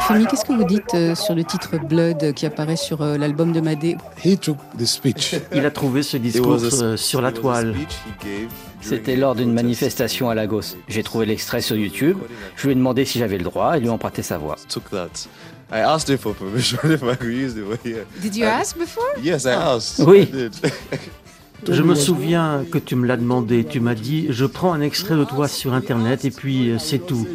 Femi, 0.00 0.26
qu'est-ce 0.26 0.44
que 0.44 0.52
vous 0.52 0.64
dites 0.64 0.94
euh, 0.94 1.14
sur 1.14 1.34
le 1.34 1.44
titre 1.44 1.78
Blood 1.78 2.32
qui 2.32 2.46
apparaît 2.46 2.76
sur 2.76 3.02
euh, 3.02 3.18
l'album 3.18 3.52
de 3.52 3.60
Madé? 3.60 3.96
Il 4.24 5.66
a 5.66 5.70
trouvé 5.70 6.02
ce 6.02 6.16
discours 6.16 6.58
euh, 6.82 6.96
sur 6.96 7.20
la 7.20 7.32
toile. 7.32 7.74
C'était 8.80 9.16
lors 9.16 9.34
d'une 9.34 9.52
manifestation 9.52 10.30
à 10.30 10.34
Lagos. 10.34 10.76
J'ai 10.88 11.02
trouvé 11.02 11.26
l'extrait 11.26 11.60
sur 11.60 11.76
YouTube. 11.76 12.16
Je 12.56 12.66
lui 12.66 12.72
ai 12.72 12.74
demandé 12.74 13.04
si 13.04 13.18
j'avais 13.18 13.38
le 13.38 13.44
droit 13.44 13.76
et 13.76 13.80
lui 13.80 13.88
emprunté 13.88 14.22
sa 14.22 14.38
voix. 14.38 14.56
Took 15.68 15.76
that. 15.76 15.84
I 15.84 15.94
asked 15.94 16.08
him 16.08 16.18
for 16.18 16.34
permission 16.34 16.78
if 16.92 17.02
I 17.02 17.14
could 17.14 17.32
use 17.32 17.56
it, 17.56 17.68
but 17.68 17.84
yeah. 17.84 18.04
Did 18.20 18.36
you 18.36 18.44
ask 18.44 18.76
before? 18.76 19.14
Yes, 19.20 19.46
I 19.46 19.54
ah. 19.54 19.76
asked. 19.76 20.00
Oui. 20.00 20.22
I 20.22 20.24
did. 20.24 20.54
Je 21.66 21.82
me 21.82 21.94
souviens 21.94 22.64
que 22.70 22.78
tu 22.78 22.94
me 22.96 23.06
l'as 23.06 23.16
demandé. 23.16 23.64
Tu 23.64 23.80
m'as 23.80 23.94
dit, 23.94 24.26
je 24.30 24.44
prends 24.46 24.72
un 24.72 24.80
extrait 24.80 25.16
de 25.16 25.24
toi 25.24 25.48
sur 25.48 25.72
Internet 25.74 26.24
et 26.24 26.30
puis 26.30 26.70
euh, 26.70 26.78
c'est 26.78 26.98
tout. 27.06 27.26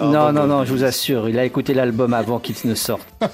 Non, 0.00 0.32
non, 0.32 0.46
non, 0.46 0.64
je 0.64 0.72
vous 0.72 0.84
assure, 0.84 1.28
il 1.28 1.38
a 1.38 1.44
écouté 1.44 1.74
l'album 1.74 2.14
avant 2.14 2.38
qu'il 2.38 2.56
ne 2.64 2.74
sorte. 2.74 3.06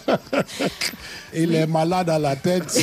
Il 1.38 1.54
est 1.54 1.66
malade 1.66 2.08
à 2.08 2.18
la 2.18 2.34
tête. 2.34 2.80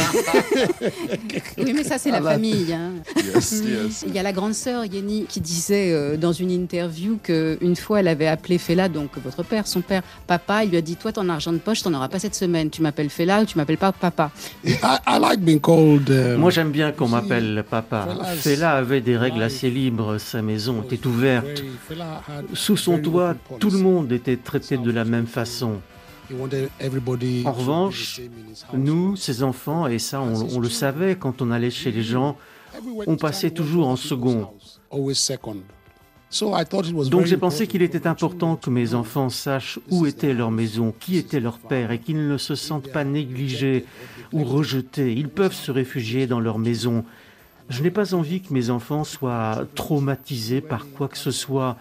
Oui, 1.58 1.74
mais 1.74 1.84
ça, 1.84 1.98
c'est 1.98 2.12
la 2.12 2.18
Ah 2.18 2.22
bah. 2.22 2.32
famille. 2.34 2.72
hein. 2.72 2.92
Yes, 3.34 3.64
yes. 3.66 4.04
Il 4.06 4.14
y 4.14 4.20
a 4.20 4.24
la 4.24 4.32
grande 4.32 4.54
sœur 4.54 4.86
Yenny 4.86 5.26
qui 5.28 5.42
disait 5.42 5.92
euh, 5.92 6.18
dans 6.18 6.34
une 6.34 6.52
interview 6.52 7.18
qu'une 7.24 7.76
fois 7.76 8.02
elle 8.02 8.08
avait 8.08 8.28
appelé 8.28 8.60
Fela, 8.60 8.90
donc 8.90 9.12
votre 9.24 9.42
père, 9.42 9.66
son 9.66 9.82
père, 9.82 10.04
papa. 10.28 10.64
Il 10.66 10.70
lui 10.70 10.78
a 10.78 10.82
dit 10.82 10.98
Toi, 10.98 11.12
ton 11.12 11.30
argent 11.30 11.52
de 11.52 11.58
poche, 11.58 11.82
t'en 11.82 11.94
auras 11.96 12.10
pas 12.10 12.20
cette 12.20 12.36
semaine. 12.36 12.70
Tu 12.70 12.84
m'appelles 12.84 13.10
Fela 13.10 13.42
ou 13.42 13.46
tu 13.46 13.58
m'appelles 13.58 13.78
pas 13.78 13.92
papa. 13.92 14.30
I, 14.66 14.76
I 15.08 15.20
like 15.20 15.40
being 15.40 15.60
called. 15.60 16.10
um, 16.12 16.36
Moi 16.38 16.52
j'aime 16.54 16.72
bien 16.72 16.92
qu'on 16.92 17.08
m'appelle 17.08 17.64
papa. 17.70 18.08
Fela- 18.36 18.76
avait 18.78 19.02
des 19.02 19.18
règles 19.18 19.42
assez 19.44 19.70
libres, 19.70 20.18
sa 20.18 20.42
maison 20.42 20.84
était 20.84 21.06
ouverte. 21.08 21.64
Sous 22.54 22.78
son 22.78 23.00
toit, 23.00 23.36
tout 23.60 23.70
le 23.70 23.78
monde 23.80 24.12
était 24.12 24.38
traité 24.38 24.78
de 24.78 24.92
la 24.92 25.06
même 25.06 25.28
façon. 25.28 25.82
En 27.46 27.52
revanche, 27.52 28.22
nous, 28.74 29.16
ses 29.16 29.44
enfants, 29.44 29.88
et 29.88 30.00
ça 30.00 30.22
on, 30.22 30.56
on 30.56 30.60
le 30.60 30.70
savait 30.70 31.16
quand 31.16 31.42
on 31.42 31.52
allait 31.52 31.70
chez 31.70 31.92
les 31.92 32.04
gens, 32.04 32.38
Everywhere 32.76 33.08
on 33.08 33.18
passait 33.18 33.52
toujours 33.52 33.88
en 33.88 33.96
second. 33.98 34.50
Donc 37.10 37.26
j'ai 37.26 37.38
pensé 37.38 37.68
qu'il 37.68 37.82
était 37.82 38.08
important 38.08 38.56
que 38.56 38.70
mes 38.70 38.94
enfants 38.94 39.30
sachent 39.30 39.80
où 39.90 40.06
était 40.06 40.34
leur 40.34 40.52
maison, 40.52 40.94
qui 41.00 41.18
était 41.18 41.40
leur 41.40 41.60
père, 41.60 41.92
et 41.92 42.00
qu'ils 42.00 42.28
ne 42.28 42.38
se 42.38 42.56
sentent 42.56 42.92
pas 42.92 43.04
négligés 43.04 43.86
ou 44.32 44.44
rejetés. 44.44 45.14
Ils 45.14 45.30
peuvent 45.30 45.54
se 45.54 45.72
réfugier 45.72 46.26
dans 46.26 46.40
leur 46.40 46.58
maison. 46.58 47.06
Je 47.70 47.84
n'ai 47.84 47.92
pas 47.92 48.14
envie 48.14 48.42
que 48.42 48.54
mes 48.54 48.70
enfants 48.70 49.04
soient 49.04 49.66
traumatisés 49.76 50.62
par 50.62 50.88
quoi 50.90 51.08
que 51.08 51.18
ce 51.18 51.32
soit, 51.32 51.78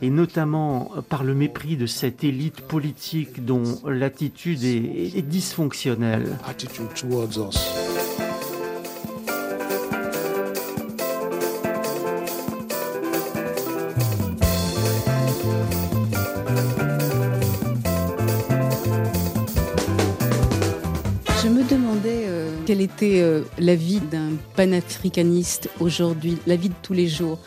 et 0.00 0.10
notamment 0.10 0.92
par 1.08 1.24
le 1.24 1.34
mépris 1.34 1.76
de 1.76 1.86
cette 1.86 2.22
élite 2.22 2.60
politique 2.62 3.44
dont 3.44 3.64
l'attitude 3.86 4.62
est, 4.62 5.16
est 5.16 5.22
dysfonctionnelle. 5.22 6.38
La 23.58 23.74
vie 23.74 24.00
d'un 24.00 24.30
panafricaniste 24.54 25.70
aujourd'hui, 25.80 26.38
la 26.46 26.56
vie 26.56 26.68
de 26.68 26.74
tous 26.82 26.92
les 26.92 27.08
jours. 27.08 27.38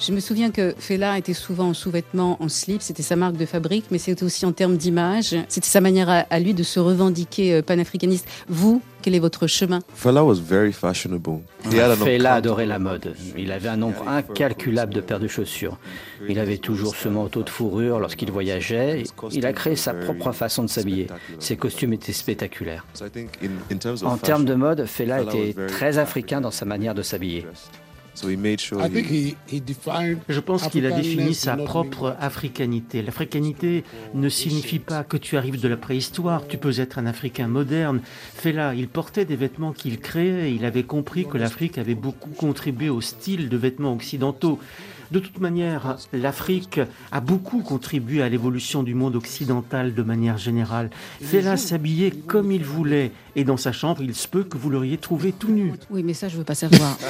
Je 0.00 0.12
me 0.12 0.20
souviens 0.20 0.50
que 0.52 0.74
Fela 0.78 1.18
était 1.18 1.34
souvent 1.34 1.70
en 1.70 1.74
sous-vêtements, 1.74 2.36
en 2.40 2.48
slip, 2.48 2.82
c'était 2.82 3.02
sa 3.02 3.16
marque 3.16 3.36
de 3.36 3.46
fabrique, 3.46 3.86
mais 3.90 3.98
c'était 3.98 4.22
aussi 4.22 4.46
en 4.46 4.52
termes 4.52 4.76
d'image. 4.76 5.34
C'était 5.48 5.66
sa 5.66 5.80
manière 5.80 6.08
à, 6.08 6.24
à 6.30 6.38
lui 6.38 6.54
de 6.54 6.62
se 6.62 6.78
revendiquer 6.78 7.54
euh, 7.54 7.62
panafricaniste. 7.62 8.26
Vous, 8.48 8.80
quel 9.02 9.16
est 9.16 9.18
votre 9.18 9.48
chemin? 9.48 9.80
Fela 9.94 10.24
was 10.24 10.36
very 10.36 10.72
fashionable. 10.72 11.40
He 11.68 11.80
had 11.80 11.90
an 11.90 11.96
Fela 11.96 12.34
adorait 12.34 12.66
la 12.66 12.78
mode. 12.78 13.12
Il 13.36 13.50
avait 13.50 13.68
un 13.68 13.76
nombre 13.76 14.06
incalculable 14.08 14.94
de 14.94 15.00
paires 15.00 15.18
de 15.18 15.26
chaussures. 15.26 15.76
Il 16.28 16.38
avait 16.38 16.58
toujours 16.58 16.94
ce 16.94 17.08
manteau 17.08 17.42
de 17.42 17.50
fourrure 17.50 17.98
lorsqu'il 17.98 18.30
voyageait. 18.30 19.02
Il 19.32 19.46
a 19.46 19.52
créé 19.52 19.74
sa 19.74 19.94
propre 19.94 20.30
façon 20.30 20.62
de 20.62 20.68
s'habiller. 20.68 21.08
Ses 21.40 21.56
costumes 21.56 21.92
étaient 21.92 22.12
spectaculaires. 22.12 22.84
So 22.94 23.04
I 23.06 23.10
think 23.10 23.30
in, 23.42 23.74
in 23.74 23.78
terms 23.78 24.02
of 24.04 24.12
En 24.12 24.16
termes 24.16 24.44
de 24.44 24.54
mode, 24.54 24.86
Fela 24.86 25.22
était 25.22 25.54
très 25.66 25.98
africain 25.98 26.40
dans 26.40 26.52
sa 26.52 26.64
manière 26.64 26.94
de 26.94 27.02
s'habiller. 27.02 27.44
So 28.18 28.28
he 28.28 28.36
made 28.36 28.60
sure 28.60 28.80
I 28.80 28.88
he, 28.88 28.90
think 28.90 29.06
he, 29.06 29.36
he 29.48 29.60
defined 29.60 30.18
Je 30.28 30.40
pense 30.40 30.66
qu'il 30.66 30.84
a 30.86 30.90
défini 30.90 31.34
sa 31.34 31.56
propre 31.56 32.16
africanité. 32.18 33.00
L'africanité 33.00 33.84
ne 34.12 34.28
signifie 34.28 34.80
pas 34.80 35.04
que 35.04 35.16
tu 35.16 35.36
arrives 35.36 35.60
de 35.60 35.68
la 35.68 35.76
préhistoire, 35.76 36.48
tu 36.48 36.58
peux 36.58 36.80
être 36.80 36.98
un 36.98 37.06
Africain 37.06 37.46
moderne. 37.46 38.00
Fela, 38.34 38.74
il 38.74 38.88
portait 38.88 39.24
des 39.24 39.36
vêtements 39.36 39.72
qu'il 39.72 40.00
créait, 40.00 40.52
il 40.52 40.64
avait 40.64 40.82
compris 40.82 41.26
que 41.26 41.38
l'Afrique 41.38 41.78
avait 41.78 41.94
beaucoup 41.94 42.30
contribué 42.30 42.90
au 42.90 43.00
style 43.00 43.48
de 43.48 43.56
vêtements 43.56 43.92
occidentaux. 43.92 44.58
De 45.10 45.18
toute 45.20 45.40
manière, 45.40 45.96
l'Afrique 46.12 46.80
a 47.12 47.20
beaucoup 47.20 47.62
contribué 47.62 48.22
à 48.22 48.28
l'évolution 48.28 48.82
du 48.82 48.94
monde 48.94 49.16
occidental 49.16 49.94
de 49.94 50.02
manière 50.02 50.36
générale. 50.36 50.90
Fela 51.22 51.56
s'habillait 51.56 52.10
comme 52.10 52.52
il 52.52 52.64
voulait, 52.64 53.12
et 53.34 53.44
dans 53.44 53.56
sa 53.56 53.72
chambre, 53.72 54.02
il 54.02 54.14
se 54.14 54.28
peut 54.28 54.44
que 54.44 54.58
vous 54.58 54.68
l'auriez 54.68 54.98
trouvé 54.98 55.32
tout 55.32 55.50
nu. 55.50 55.72
Oui, 55.90 56.02
mais 56.02 56.12
ça, 56.12 56.28
je 56.28 56.36
veux 56.36 56.44
pas 56.44 56.54
savoir. 56.54 56.98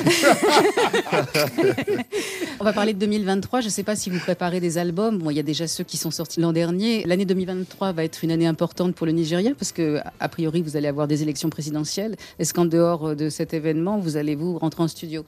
On 2.60 2.64
va 2.64 2.72
parler 2.72 2.92
de 2.92 2.98
2023. 2.98 3.60
Je 3.60 3.66
ne 3.66 3.70
sais 3.70 3.84
pas 3.84 3.94
si 3.96 4.10
vous 4.10 4.18
préparez 4.18 4.60
des 4.60 4.78
albums. 4.78 5.18
Bon, 5.18 5.30
il 5.30 5.36
y 5.36 5.40
a 5.40 5.44
déjà 5.44 5.66
ceux 5.66 5.84
qui 5.84 5.96
sont 5.96 6.10
sortis 6.10 6.40
l'an 6.40 6.52
dernier. 6.52 7.04
L'année 7.06 7.24
2023 7.24 7.92
va 7.92 8.04
être 8.04 8.24
une 8.24 8.30
année 8.32 8.46
importante 8.46 8.94
pour 8.94 9.06
le 9.06 9.12
Nigeria 9.12 9.52
parce 9.56 9.72
que, 9.72 10.00
a 10.20 10.28
priori, 10.28 10.62
vous 10.62 10.76
allez 10.76 10.88
avoir 10.88 11.06
des 11.06 11.22
élections 11.22 11.50
présidentielles. 11.50 12.16
Est-ce 12.38 12.52
qu'en 12.52 12.66
dehors 12.66 13.14
de 13.14 13.28
cet 13.28 13.54
événement, 13.54 13.98
vous 13.98 14.16
allez 14.16 14.34
vous 14.34 14.58
rentrer 14.58 14.82
en 14.82 14.88
studio? 14.88 15.24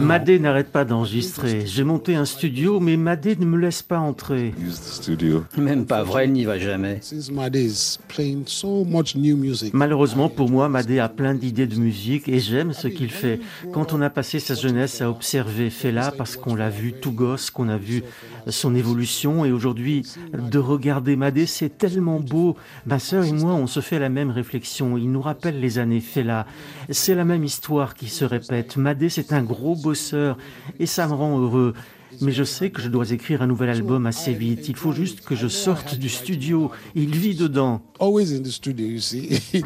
Madé 0.00 0.38
n'arrête 0.38 0.68
pas 0.68 0.84
J'ai 1.04 1.84
monté 1.84 2.14
un 2.14 2.24
studio, 2.24 2.80
mais 2.80 2.96
Madé 2.96 3.36
ne 3.36 3.44
me 3.44 3.58
laisse 3.58 3.82
pas 3.82 3.98
entrer. 3.98 4.54
used 4.58 4.82
the 4.82 5.02
studio. 5.02 5.44
Même 5.56 5.86
pas 5.86 6.02
vrai, 6.02 6.26
il 6.26 6.32
n'y 6.32 6.44
va 6.44 6.58
jamais. 6.58 6.98
Since 7.02 7.30
Madé 7.30 7.64
is 7.64 7.98
playing 8.08 8.44
so 8.46 8.84
much 8.84 9.14
new 9.14 9.36
music. 9.36 9.72
Malheureusement 9.74 10.28
pour 10.28 10.50
moi, 10.50 10.68
Madé 10.68 10.98
a 10.98 11.08
plein 11.08 11.34
d'idées 11.34 11.66
de 11.66 11.76
musique 11.76 12.28
et 12.28 12.40
j'aime 12.40 12.72
ce 12.72 12.88
qu'il 12.88 13.10
fait. 13.10 13.40
Quand 13.72 13.92
on 13.92 14.00
a 14.00 14.10
passé 14.10 14.40
sa 14.40 14.54
jeunesse 14.54 15.00
à 15.02 15.10
observer 15.10 15.70
Fela, 15.70 16.12
parce 16.16 16.36
qu'on 16.36 16.54
l'a 16.54 16.70
vu 16.70 16.92
tout 16.92 17.12
gosse, 17.12 17.50
qu'on 17.50 17.68
a 17.68 17.76
vu 17.76 18.02
son 18.48 18.74
évolution, 18.74 19.44
et 19.44 19.52
aujourd'hui, 19.52 20.02
de 20.32 20.58
regarder 20.58 21.16
Madé, 21.16 21.46
c'est 21.46 21.78
tellement 21.78 22.20
beau. 22.20 22.56
Ma 22.86 22.98
sœur 22.98 23.24
et 23.24 23.32
moi, 23.32 23.52
on 23.54 23.66
se 23.66 23.80
fait 23.80 23.98
la 23.98 24.08
même 24.08 24.30
réflexion. 24.30 24.96
Il 24.96 25.10
nous 25.10 25.22
rappelle 25.22 25.60
les 25.60 25.78
années 25.78 26.00
Fela. 26.00 26.46
C'est 26.90 27.14
la 27.14 27.24
même 27.24 27.44
histoire 27.44 27.94
qui 27.94 28.08
se 28.08 28.24
répète. 28.24 28.76
Madé, 28.76 29.08
c'est 29.08 29.32
un 29.32 29.42
gros 29.42 29.76
bosseur 29.76 30.36
et 30.78 30.86
ça 30.94 31.08
me 31.08 31.14
rend 31.14 31.40
heureux. 31.40 31.74
Mais 32.20 32.30
je 32.30 32.44
sais 32.44 32.70
que 32.70 32.80
je 32.80 32.88
dois 32.88 33.10
écrire 33.10 33.42
un 33.42 33.48
nouvel 33.48 33.68
album 33.68 34.06
assez 34.06 34.32
vite. 34.32 34.68
Il 34.68 34.76
faut 34.76 34.92
juste 34.92 35.22
que 35.22 35.34
je 35.34 35.48
sorte 35.48 35.96
du 35.96 36.08
studio. 36.08 36.70
Il 36.94 37.16
vit 37.16 37.34
dedans. 37.34 37.82
Always 37.98 38.32
in 38.32 38.42
the 38.42 38.52
studio, 38.52 38.86
you 38.86 39.00
see. 39.00 39.40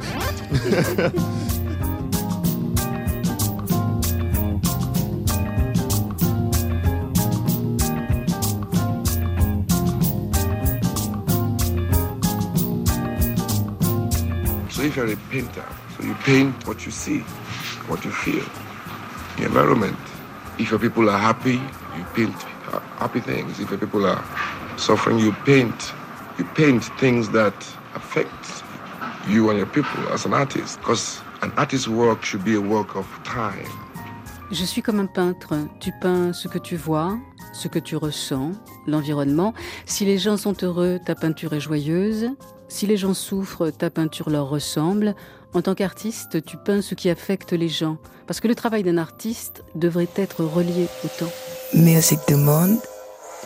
So 14.71 14.85
if 14.85 14.95
you're 14.95 15.13
a 15.13 15.17
painter, 15.29 15.65
so 15.97 16.05
you 16.05 16.15
paint 16.25 16.55
what 16.69 16.87
you 16.87 16.93
see, 16.93 17.19
what 17.89 18.05
you 18.05 18.13
feel, 18.13 18.45
the 19.37 19.47
environment. 19.47 19.97
If 20.59 20.71
your 20.71 20.81
people 20.81 21.09
are 21.09 21.19
happy, 21.19 21.61
you 21.97 22.05
paint 22.15 22.35
ha- 22.71 22.83
happy 22.99 23.21
things. 23.21 23.61
If 23.61 23.71
your 23.71 23.79
people 23.79 24.05
are 24.05 24.23
suffering, 24.77 25.19
you 25.19 25.33
paint. 25.45 25.93
You 26.39 26.45
paint 26.55 26.83
things 26.99 27.29
that 27.31 27.55
affect 27.95 28.65
you 29.29 29.51
and 29.51 29.59
your 29.59 29.69
people 29.69 30.01
as 30.13 30.27
an 30.27 30.35
artist. 30.35 30.79
Because 30.81 31.21
an 31.43 31.53
artist's 31.57 31.87
work 31.89 32.25
should 32.25 32.45
be 32.45 32.57
a 32.57 32.61
work 32.61 32.97
of 32.97 33.07
time. 33.25 33.71
Je 34.51 34.65
suis 34.65 34.83
comme 34.83 34.99
un 34.99 35.07
peintre. 35.07 35.55
Tu 35.79 35.93
peins 36.01 36.33
ce 36.33 36.49
que 36.49 36.59
tu 36.59 36.77
vois, 36.77 37.17
ce 37.53 37.69
que 37.69 37.79
tu 37.79 37.97
ressens, 37.97 38.53
l'environnement. 38.87 39.55
Si 39.87 40.05
les 40.05 40.19
gens 40.19 40.37
sont 40.37 40.57
heureux, 40.65 40.99
ta 41.05 41.15
peinture 41.15 41.53
est 41.53 41.61
joyeuse. 41.61 42.31
Si 42.69 42.87
les 42.87 42.97
gens 42.97 43.15
souffrent, 43.15 43.71
ta 43.71 43.91
peinture 43.91 44.31
leur 44.31 44.49
ressemble. 44.49 45.15
En 45.55 45.63
tant 45.63 45.75
qu'artiste, 45.75 46.45
tu 46.45 46.57
peins 46.57 46.83
ce 46.83 46.95
qui 46.95 47.09
affecte 47.09 47.53
les 47.53 47.69
gens. 47.69 47.97
Parce 48.27 48.41
que 48.41 48.49
le 48.49 48.55
travail 48.55 48.83
d'un 48.83 48.99
artiste 48.99 49.65
devrait 49.75 50.09
être 50.17 50.45
relié 50.45 50.89
au 51.05 51.09
temps. 51.19 51.33
Musique 51.75 52.21
du 52.29 52.35
monde 52.35 52.79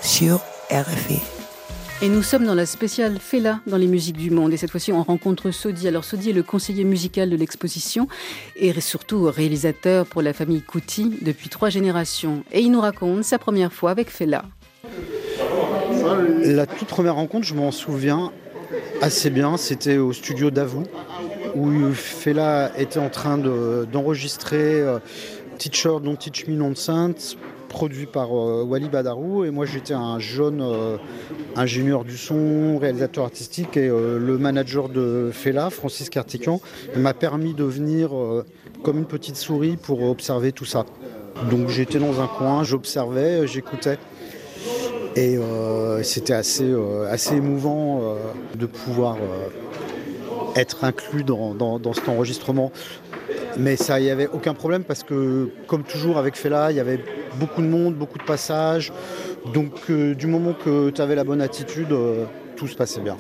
sur 0.01 0.41
RFI. 0.71 1.21
Et 2.03 2.09
nous 2.09 2.25
sommes 2.25 2.45
dans 2.45 2.57
la 2.57 2.67
spéciale 2.67 3.21
Fela 3.21 3.61
dans 3.69 3.77
les 3.77 3.87
musiques 3.87 4.17
du 4.17 4.33
monde. 4.33 4.53
Et 4.53 4.57
cette 4.57 4.73
fois-ci, 4.73 4.93
on 4.93 5.05
rencontre 5.05 5.53
Sodi. 5.53 5.87
Alors, 5.87 6.05
Sodi 6.05 6.31
est 6.31 6.33
le 6.33 6.43
conseiller 6.43 6.83
musical 6.83 7.31
de 7.31 7.37
l'exposition 7.37 8.09
et 8.57 8.79
surtout 8.81 9.31
réalisateur 9.31 10.05
pour 10.07 10.21
la 10.21 10.33
famille 10.33 10.63
Kuti 10.63 11.19
depuis 11.23 11.49
trois 11.49 11.69
générations. 11.69 12.43
Et 12.51 12.61
il 12.61 12.73
nous 12.73 12.81
raconte 12.81 13.23
sa 13.23 13.39
première 13.39 13.73
fois 13.73 13.93
avec 13.93 14.11
Fela. 14.11 14.45
La 16.45 16.67
toute 16.67 16.89
première 16.89 17.15
rencontre, 17.15 17.47
je 17.47 17.55
m'en 17.55 17.71
souviens 17.71 18.33
assez 19.01 19.31
bien. 19.31 19.57
C'était 19.57 19.99
au 19.99 20.13
studio 20.13 20.51
d'Avou, 20.51 20.83
où 21.55 21.93
Fela 21.93 22.73
était 22.79 22.99
en 22.99 23.09
train 23.11 23.39
de- 23.39 23.87
d'enregistrer 23.91 24.81
euh, 24.81 24.99
Teacher 25.59 25.97
Don't 26.03 26.17
Teach 26.17 26.47
Me 26.49 26.55
Nonsense, 26.55 27.37
produit 27.69 28.07
par 28.07 28.29
euh, 28.37 28.65
Wally 28.65 28.89
Badarou. 28.89 29.45
Et 29.45 29.51
moi, 29.51 29.65
j'étais 29.67 29.95
un 29.95 30.19
jeune 30.19 30.61
euh, 30.61 30.97
ingénieur 31.57 32.05
du 32.05 32.17
son, 32.17 32.79
réalisateur 32.79 33.25
artistique. 33.25 33.77
Et 33.77 33.89
euh, 33.89 34.19
le 34.19 34.39
manager 34.39 34.89
de 34.89 35.31
Fela, 35.33 35.71
Francis 35.71 36.11
Cartican, 36.11 36.61
m'a 36.97 37.15
permis 37.15 37.55
de 37.55 37.65
venir 37.65 38.11
comme 38.83 38.99
une 38.99 39.07
petite 39.07 39.37
souris 39.37 39.77
pour 39.77 40.03
observer 40.03 40.53
tout 40.53 40.65
ça. 40.65 40.85
Donc 41.51 41.69
j'étais 41.69 41.99
dans 41.99 42.21
un 42.21 42.27
coin, 42.27 42.63
j'observais, 42.65 43.47
j'écoutais. 43.47 43.99
Et 45.17 45.39
c'était 46.03 46.33
assez, 46.33 46.75
assez 47.11 47.37
émouvant 47.37 48.17
de 48.55 48.67
pouvoir 48.67 49.17
être 50.57 50.85
inclus 50.85 51.25
dans, 51.25 51.81
cet 51.95 52.09
enregistrement. 52.09 52.73
Mais 53.57 53.77
ça, 53.77 54.01
il 54.01 54.05
n'y 54.05 54.11
avait 54.11 54.29
aucun 54.29 54.55
problème 54.55 54.85
parce 54.85 55.03
que, 55.03 55.51
comme 55.67 55.83
toujours 55.83 56.19
avec 56.19 56.37
Fela, 56.37 56.71
il 56.71 56.77
y 56.77 56.81
avait 56.81 57.01
beaucoup 57.39 57.63
de 57.63 57.67
monde, 57.67 57.95
beaucoup 57.95 58.19
de 58.19 58.25
passages. 58.25 58.93
Donc, 59.53 59.73
euh, 59.91 60.15
du 60.15 60.27
moment 60.27 60.55
que 60.55 60.91
tu 60.91 61.01
avais 61.01 61.15
la 61.15 61.25
bonne 61.25 61.41
attitude, 61.41 61.93
euh, 61.93 62.25
tout 62.63 62.69
se 62.69 62.77
passait 62.77 63.01
bien. 63.01 63.17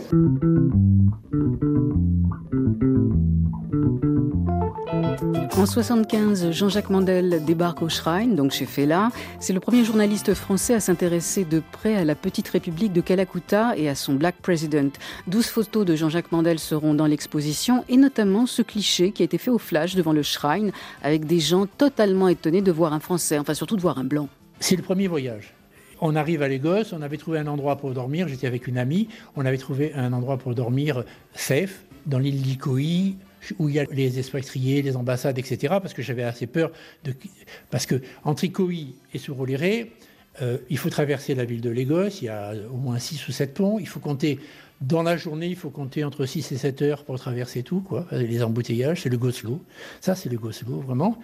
En 5.58 5.66
75, 5.66 6.52
Jean-Jacques 6.52 6.90
Mandel 6.90 7.44
débarque 7.44 7.82
au 7.82 7.88
Shrine, 7.88 8.36
donc 8.36 8.52
chez 8.52 8.66
Fela. 8.66 9.10
C'est 9.40 9.52
le 9.52 9.58
premier 9.58 9.84
journaliste 9.84 10.34
français 10.34 10.74
à 10.74 10.80
s'intéresser 10.80 11.44
de 11.44 11.60
près 11.72 11.96
à 11.96 12.04
la 12.04 12.14
petite 12.14 12.48
république 12.50 12.92
de 12.92 13.00
Calacutta 13.00 13.76
et 13.76 13.88
à 13.88 13.96
son 13.96 14.14
Black 14.14 14.36
President. 14.40 14.96
12 15.26 15.46
photos 15.46 15.84
de 15.86 15.96
Jean-Jacques 15.96 16.30
Mandel 16.30 16.60
seront 16.60 16.94
dans 16.94 17.06
l'exposition 17.06 17.84
et 17.88 17.96
notamment 17.96 18.46
ce 18.46 18.62
cliché 18.62 19.10
qui 19.10 19.22
a 19.22 19.24
été 19.24 19.38
fait 19.38 19.50
au 19.50 19.58
flash 19.58 19.96
devant 19.96 20.12
le 20.12 20.22
Shrine 20.22 20.70
avec 21.02 21.26
des 21.26 21.40
gens 21.40 21.66
totalement 21.66 22.28
étonnés 22.28 22.62
de 22.62 22.70
voir 22.70 22.92
un 22.92 23.00
Français, 23.00 23.38
enfin 23.40 23.54
surtout 23.54 23.74
de 23.74 23.82
voir 23.82 23.98
un 23.98 24.04
blanc. 24.04 24.28
C'est 24.60 24.76
le 24.76 24.82
premier 24.82 25.08
voyage. 25.08 25.52
On 26.04 26.16
arrive 26.16 26.42
à 26.42 26.48
Lagos, 26.48 26.92
on 26.92 27.00
avait 27.00 27.16
trouvé 27.16 27.38
un 27.38 27.46
endroit 27.46 27.76
pour 27.76 27.92
dormir, 27.92 28.26
j'étais 28.26 28.48
avec 28.48 28.66
une 28.66 28.76
amie, 28.76 29.06
on 29.36 29.46
avait 29.46 29.56
trouvé 29.56 29.94
un 29.94 30.12
endroit 30.12 30.36
pour 30.36 30.52
dormir 30.52 31.04
safe, 31.32 31.84
dans 32.06 32.18
l'île 32.18 32.42
d'Ikoï, 32.42 33.14
où 33.60 33.68
il 33.68 33.76
y 33.76 33.78
a 33.78 33.84
les 33.84 34.18
expatriés, 34.18 34.82
les 34.82 34.96
ambassades, 34.96 35.38
etc. 35.38 35.74
Parce 35.80 35.94
que 35.94 36.02
j'avais 36.02 36.24
assez 36.24 36.48
peur 36.48 36.72
de... 37.04 37.14
Parce 37.70 37.86
que 37.86 38.02
entre 38.24 38.42
Ikoï 38.42 38.96
et 39.14 39.18
Surulere, 39.18 39.86
euh, 40.42 40.58
il 40.68 40.76
faut 40.76 40.90
traverser 40.90 41.36
la 41.36 41.44
ville 41.44 41.60
de 41.60 41.70
Lagos, 41.70 42.18
il 42.20 42.24
y 42.24 42.28
a 42.28 42.52
au 42.72 42.78
moins 42.78 42.98
6 42.98 43.28
ou 43.28 43.32
7 43.32 43.54
ponts, 43.54 43.78
il 43.78 43.86
faut 43.86 44.00
compter... 44.00 44.40
Dans 44.82 45.04
la 45.04 45.16
journée, 45.16 45.46
il 45.46 45.54
faut 45.54 45.70
compter 45.70 46.02
entre 46.02 46.26
6 46.26 46.50
et 46.50 46.56
7 46.56 46.82
heures 46.82 47.04
pour 47.04 47.16
traverser 47.16 47.62
tout, 47.62 47.82
quoi. 47.82 48.04
Les 48.10 48.42
embouteillages, 48.42 49.02
c'est 49.02 49.10
le 49.10 49.16
go 49.16 49.30
slow. 49.30 49.62
Ça, 50.00 50.16
c'est 50.16 50.28
le 50.28 50.36
go 50.36 50.50
slow, 50.50 50.80
vraiment. 50.80 51.20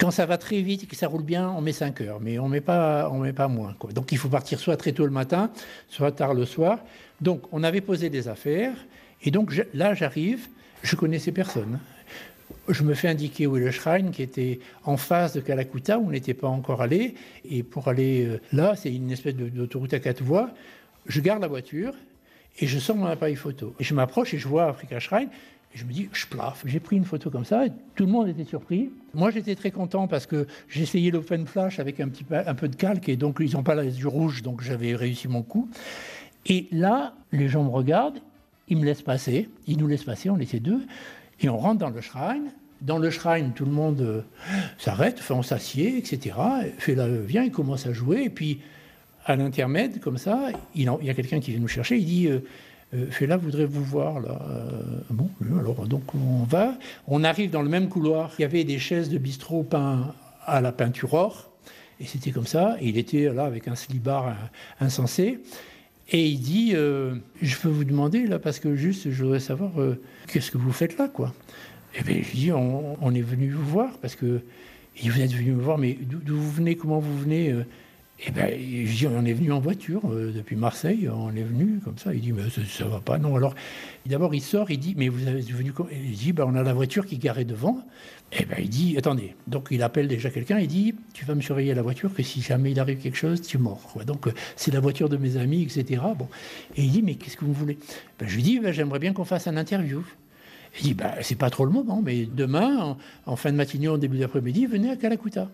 Quand 0.00 0.10
ça 0.10 0.24
va 0.24 0.38
très 0.38 0.62
vite 0.62 0.84
et 0.84 0.86
que 0.86 0.96
ça 0.96 1.06
roule 1.06 1.22
bien, 1.22 1.50
on 1.50 1.60
met 1.60 1.72
5 1.72 2.00
heures, 2.00 2.18
mais 2.18 2.38
on 2.38 2.48
met 2.48 2.62
pas, 2.62 3.10
on 3.12 3.18
met 3.18 3.34
pas 3.34 3.46
moins, 3.46 3.74
quoi. 3.78 3.92
Donc, 3.92 4.10
il 4.12 4.16
faut 4.16 4.30
partir 4.30 4.58
soit 4.58 4.78
très 4.78 4.92
tôt 4.92 5.04
le 5.04 5.10
matin, 5.10 5.50
soit 5.90 6.12
tard 6.12 6.32
le 6.32 6.46
soir. 6.46 6.78
Donc, 7.20 7.42
on 7.52 7.62
avait 7.62 7.82
posé 7.82 8.08
des 8.08 8.26
affaires, 8.26 8.74
et 9.22 9.30
donc 9.30 9.54
là, 9.74 9.92
j'arrive, 9.92 10.48
je 10.82 10.96
connaissais 10.96 11.32
personne. 11.32 11.80
Je 12.68 12.82
me 12.84 12.94
fais 12.94 13.08
indiquer 13.08 13.46
où 13.46 13.58
est 13.58 13.60
le 13.60 13.70
shrine 13.70 14.12
qui 14.12 14.22
était 14.22 14.60
en 14.84 14.96
face 14.96 15.34
de 15.34 15.40
Calacutta, 15.40 15.98
où 15.98 16.06
on 16.06 16.10
n'était 16.10 16.32
pas 16.32 16.48
encore 16.48 16.80
allé. 16.80 17.16
Et 17.44 17.62
pour 17.62 17.88
aller 17.88 18.24
euh, 18.24 18.40
là, 18.52 18.76
c'est 18.76 18.94
une 18.94 19.10
espèce 19.10 19.34
d'autoroute 19.34 19.92
à 19.92 19.98
quatre 19.98 20.22
voies. 20.22 20.48
Je 21.06 21.20
garde 21.20 21.42
la 21.42 21.48
voiture 21.48 21.92
et 22.58 22.66
je 22.66 22.78
sors 22.78 22.96
mon 22.96 23.06
appareil 23.06 23.36
photo. 23.36 23.74
Et 23.80 23.84
je 23.84 23.94
m'approche 23.94 24.34
et 24.34 24.38
je 24.38 24.48
vois 24.48 24.66
Africa 24.66 24.98
Shrine. 25.00 25.28
Et 25.74 25.78
je 25.78 25.84
me 25.84 25.92
dis, 25.92 26.08
je 26.12 26.26
plaf, 26.26 26.62
j'ai 26.64 26.78
pris 26.78 26.96
une 26.96 27.04
photo 27.04 27.30
comme 27.30 27.44
ça, 27.44 27.66
et 27.66 27.72
tout 27.96 28.06
le 28.06 28.12
monde 28.12 28.28
était 28.28 28.44
surpris. 28.44 28.90
Moi, 29.12 29.32
j'étais 29.32 29.56
très 29.56 29.72
content 29.72 30.06
parce 30.06 30.24
que 30.24 30.46
essayé 30.76 31.10
l'open 31.10 31.48
flash 31.48 31.80
avec 31.80 31.98
un, 31.98 32.08
petit 32.08 32.22
peu, 32.22 32.68
de 32.68 32.76
calque, 32.76 33.08
et 33.08 33.16
donc 33.16 33.38
ils 33.40 33.54
n'ont 33.54 33.64
pas 33.64 33.74
les 33.74 33.98
yeux 33.98 34.06
rouges, 34.06 34.42
donc 34.42 34.62
j'avais 34.62 34.94
réussi 34.94 35.26
mon 35.26 35.42
coup. 35.42 35.68
Et 36.46 36.68
là, 36.70 37.14
les 37.32 37.48
gens 37.48 37.64
me 37.64 37.70
regardent, 37.70 38.20
ils 38.68 38.76
me 38.76 38.84
laissent 38.84 39.02
passer, 39.02 39.48
ils 39.66 39.76
nous 39.76 39.88
laissent 39.88 40.04
passer, 40.04 40.30
on 40.30 40.38
était 40.38 40.60
deux, 40.60 40.82
et 41.40 41.48
on 41.48 41.58
rentre 41.58 41.80
dans 41.80 41.90
le 41.90 42.00
shrine. 42.00 42.52
Dans 42.80 42.98
le 42.98 43.10
shrine, 43.10 43.52
tout 43.52 43.64
le 43.64 43.72
monde 43.72 44.00
euh, 44.00 44.20
s'arrête, 44.78 45.16
enfin, 45.18 45.34
on 45.34 45.42
s'assied, 45.42 45.96
etc. 45.96 46.36
Fait 46.78 46.94
là, 46.94 47.08
vient, 47.08 47.42
il 47.42 47.50
commence 47.50 47.86
à 47.86 47.92
jouer, 47.92 48.22
et 48.22 48.30
puis 48.30 48.60
à 49.26 49.36
l'intermède, 49.36 50.00
comme 50.00 50.18
ça, 50.18 50.50
il, 50.74 50.82
y 50.82 51.10
a 51.10 51.14
quelqu'un 51.14 51.40
qui 51.40 51.50
vient 51.50 51.60
nous 51.60 51.68
chercher, 51.68 51.96
il 51.96 52.04
dit 52.04 52.28
euh, 52.28 52.40
euh, 52.94 53.06
Fela 53.10 53.36
voudrait 53.36 53.64
vous 53.64 53.84
voir 53.84 54.20
là. 54.20 54.40
Euh, 54.50 54.70
bon, 55.10 55.30
euh, 55.42 55.58
alors 55.58 55.86
donc 55.86 56.14
on 56.14 56.44
va. 56.44 56.76
On 57.08 57.24
arrive 57.24 57.50
dans 57.50 57.62
le 57.62 57.68
même 57.68 57.88
couloir. 57.88 58.32
Il 58.38 58.42
y 58.42 58.44
avait 58.44 58.64
des 58.64 58.78
chaises 58.78 59.08
de 59.08 59.18
bistrot 59.18 59.62
peintes 59.62 60.14
à 60.46 60.60
la 60.60 60.72
peinture 60.72 61.14
or. 61.14 61.50
Et 62.00 62.06
c'était 62.06 62.30
comme 62.30 62.46
ça. 62.46 62.76
Il 62.82 62.98
était 62.98 63.32
là 63.32 63.44
avec 63.44 63.68
un 63.68 63.74
slibard 63.74 64.34
insensé. 64.80 65.40
Et 66.10 66.26
il 66.26 66.38
dit 66.40 66.72
Je 66.72 67.56
peux 67.58 67.68
vous 67.68 67.84
demander 67.84 68.26
là, 68.26 68.38
parce 68.38 68.58
que 68.58 68.74
juste, 68.74 69.10
je 69.10 69.22
voudrais 69.22 69.40
savoir 69.40 69.70
qu'est-ce 70.28 70.50
que 70.50 70.58
vous 70.58 70.72
faites 70.72 70.98
là, 70.98 71.08
quoi? 71.08 71.32
Et 71.96 72.02
bien, 72.02 72.20
je 72.20 72.32
dis 72.32 72.52
on, 72.52 73.14
est 73.14 73.22
venu 73.22 73.50
vous 73.50 73.64
voir 73.64 73.98
parce 73.98 74.16
que. 74.16 74.40
Vous 75.02 75.20
êtes 75.20 75.32
venu 75.32 75.50
me 75.52 75.60
voir, 75.60 75.76
mais 75.76 75.98
d'où 76.00 76.36
vous 76.36 76.52
venez 76.52 76.76
Comment 76.76 77.00
vous 77.00 77.18
venez 77.18 77.52
et 78.20 78.30
ben, 78.30 78.48
je 78.56 78.96
dis, 78.96 79.06
on 79.08 79.24
est 79.24 79.32
venu 79.32 79.50
en 79.50 79.58
voiture 79.58 80.00
euh, 80.08 80.32
depuis 80.32 80.54
Marseille, 80.54 81.08
on 81.12 81.34
est 81.34 81.42
venu 81.42 81.80
comme 81.84 81.98
ça. 81.98 82.14
Il 82.14 82.20
dit, 82.20 82.32
mais 82.32 82.48
ça, 82.48 82.60
ça 82.64 82.84
va 82.84 83.00
pas, 83.00 83.18
non. 83.18 83.34
Alors, 83.34 83.54
d'abord, 84.06 84.34
il 84.34 84.40
sort, 84.40 84.70
il 84.70 84.78
dit, 84.78 84.94
mais 84.96 85.08
vous 85.08 85.26
êtes 85.26 85.50
venu 85.50 85.72
Il 85.92 86.12
dit, 86.12 86.32
ben, 86.32 86.44
on 86.46 86.54
a 86.54 86.62
la 86.62 86.72
voiture 86.72 87.06
qui 87.06 87.16
est 87.16 87.18
garée 87.18 87.44
devant. 87.44 87.84
Et 88.32 88.44
ben, 88.44 88.56
il 88.60 88.68
dit, 88.68 88.96
attendez. 88.96 89.34
Donc, 89.48 89.68
il 89.72 89.82
appelle 89.82 90.06
déjà 90.06 90.30
quelqu'un, 90.30 90.60
il 90.60 90.68
dit, 90.68 90.94
tu 91.12 91.24
vas 91.24 91.34
me 91.34 91.40
surveiller 91.40 91.74
la 91.74 91.82
voiture, 91.82 92.14
que 92.14 92.22
si 92.22 92.40
jamais 92.40 92.70
il 92.70 92.78
arrive 92.78 92.98
quelque 92.98 93.16
chose, 93.16 93.42
tu 93.42 93.58
mort. 93.58 93.82
quoi. 93.92 94.04
Donc, 94.04 94.28
c'est 94.54 94.72
la 94.72 94.80
voiture 94.80 95.08
de 95.08 95.16
mes 95.16 95.36
amis, 95.36 95.62
etc. 95.62 96.00
Bon. 96.16 96.28
Et 96.76 96.84
il 96.84 96.92
dit, 96.92 97.02
mais 97.02 97.16
qu'est-ce 97.16 97.36
que 97.36 97.44
vous 97.44 97.52
voulez? 97.52 97.78
Ben, 98.20 98.28
Je 98.28 98.36
lui 98.36 98.42
dis, 98.44 98.60
ben, 98.60 98.72
j'aimerais 98.72 99.00
bien 99.00 99.12
qu'on 99.12 99.24
fasse 99.24 99.48
un 99.48 99.56
interview. 99.56 100.04
Il 100.78 100.82
dit, 100.84 100.94
bah, 100.94 101.14
c'est 101.20 101.38
pas 101.38 101.50
trop 101.50 101.64
le 101.64 101.72
moment, 101.72 102.00
mais 102.00 102.26
demain, 102.26 102.78
en, 102.78 102.98
en 103.26 103.36
fin 103.36 103.50
de 103.50 103.56
matinée, 103.56 103.88
en 103.88 103.98
début 103.98 104.18
d'après-midi, 104.18 104.66
venez 104.66 104.90
à 104.90 104.96
Calacuta. 104.96 105.48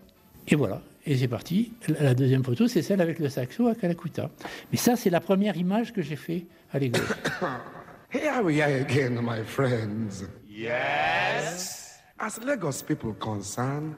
Et 0.47 0.55
voilà, 0.55 0.81
et 1.05 1.17
c'est 1.17 1.27
parti. 1.27 1.73
La 1.99 2.13
deuxième 2.13 2.43
photo, 2.43 2.67
c'est 2.67 2.81
celle 2.81 3.01
avec 3.01 3.19
le 3.19 3.29
saxo 3.29 3.67
à 3.67 3.75
Calacuta. 3.75 4.29
Mais 4.71 4.77
ça, 4.77 4.95
c'est 4.95 5.09
la 5.09 5.19
première 5.19 5.55
image 5.57 5.93
que 5.93 6.01
j'ai 6.01 6.15
fait 6.15 6.45
à 6.71 6.79
Lagos. 6.79 6.99
Here 8.13 8.43
we 8.43 8.61
are 8.61 8.69
again, 8.69 9.21
my 9.21 9.43
friends. 9.45 10.25
Yes. 10.49 11.99
As 12.19 12.39
Lagos 12.45 12.83
people 12.85 13.13
concerned, 13.13 13.95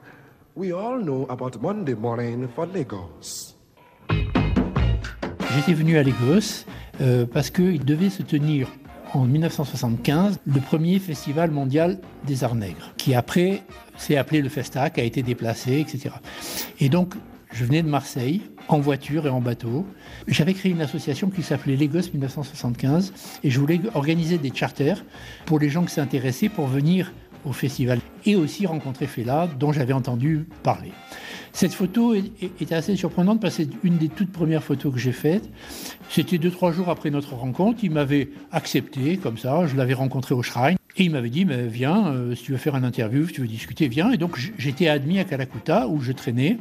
we 0.54 0.72
all 0.72 0.98
know 0.98 1.26
about 1.28 1.60
Monday 1.60 1.94
morning 1.94 2.48
for 2.54 2.66
Lagos. 2.66 3.56
J'étais 5.54 5.74
venu 5.74 5.98
à 5.98 6.02
Lagos 6.02 6.64
euh, 7.00 7.26
parce 7.26 7.50
qu'il 7.50 7.84
devait 7.84 8.10
se 8.10 8.22
tenir 8.22 8.68
en 9.14 9.24
1975 9.24 10.40
le 10.44 10.60
premier 10.60 10.98
festival 10.98 11.50
mondial 11.50 11.98
des 12.26 12.44
arts 12.44 12.54
nègres, 12.54 12.92
qui 12.96 13.14
après 13.14 13.62
s'est 13.96 14.16
appelé 14.16 14.42
le 14.42 14.48
Festac, 14.48 14.98
a 14.98 15.02
été 15.02 15.22
déplacé, 15.22 15.78
etc. 15.78 16.10
Et 16.80 16.88
donc, 16.88 17.14
je 17.52 17.64
venais 17.64 17.82
de 17.82 17.88
Marseille 17.88 18.42
en 18.66 18.80
voiture 18.80 19.26
et 19.26 19.30
en 19.30 19.40
bateau. 19.40 19.86
J'avais 20.26 20.54
créé 20.54 20.72
une 20.72 20.80
association 20.80 21.30
qui 21.30 21.42
s'appelait 21.42 21.76
Lagos 21.76 22.10
1975 22.12 23.12
et 23.44 23.50
je 23.50 23.60
voulais 23.60 23.80
organiser 23.94 24.38
des 24.38 24.52
charters 24.52 25.04
pour 25.46 25.60
les 25.60 25.70
gens 25.70 25.84
qui 25.84 25.94
s'intéressaient 25.94 26.48
pour 26.48 26.66
venir 26.66 27.12
au 27.44 27.52
festival 27.52 28.00
et 28.24 28.36
aussi 28.36 28.66
rencontrer 28.66 29.06
Fela 29.06 29.48
dont 29.58 29.72
j'avais 29.72 29.92
entendu 29.92 30.46
parler. 30.62 30.92
Cette 31.54 31.72
photo 31.72 32.14
est, 32.14 32.72
assez 32.72 32.96
surprenante 32.96 33.40
parce 33.40 33.56
que 33.56 33.62
c'est 33.62 33.70
une 33.84 33.96
des 33.96 34.08
toutes 34.08 34.32
premières 34.32 34.62
photos 34.62 34.92
que 34.92 34.98
j'ai 34.98 35.12
faites. 35.12 35.48
C'était 36.10 36.36
deux, 36.36 36.50
trois 36.50 36.72
jours 36.72 36.88
après 36.88 37.10
notre 37.10 37.34
rencontre. 37.34 37.84
Il 37.84 37.92
m'avait 37.92 38.30
accepté 38.50 39.18
comme 39.18 39.38
ça. 39.38 39.64
Je 39.68 39.76
l'avais 39.76 39.94
rencontré 39.94 40.34
au 40.34 40.42
Shrine. 40.42 40.76
Et 40.96 41.04
il 41.04 41.12
m'avait 41.12 41.30
dit, 41.30 41.44
mais 41.44 41.68
viens, 41.68 42.08
euh, 42.08 42.34
si 42.34 42.42
tu 42.42 42.52
veux 42.52 42.58
faire 42.58 42.74
une 42.74 42.84
interview, 42.84 43.28
si 43.28 43.34
tu 43.34 43.40
veux 43.40 43.46
discuter, 43.46 43.86
viens. 43.86 44.10
Et 44.10 44.16
donc 44.16 44.36
j'étais 44.58 44.88
admis 44.88 45.20
à 45.20 45.24
Calacuta 45.24 45.86
où 45.86 46.00
je 46.00 46.10
traînais 46.10 46.58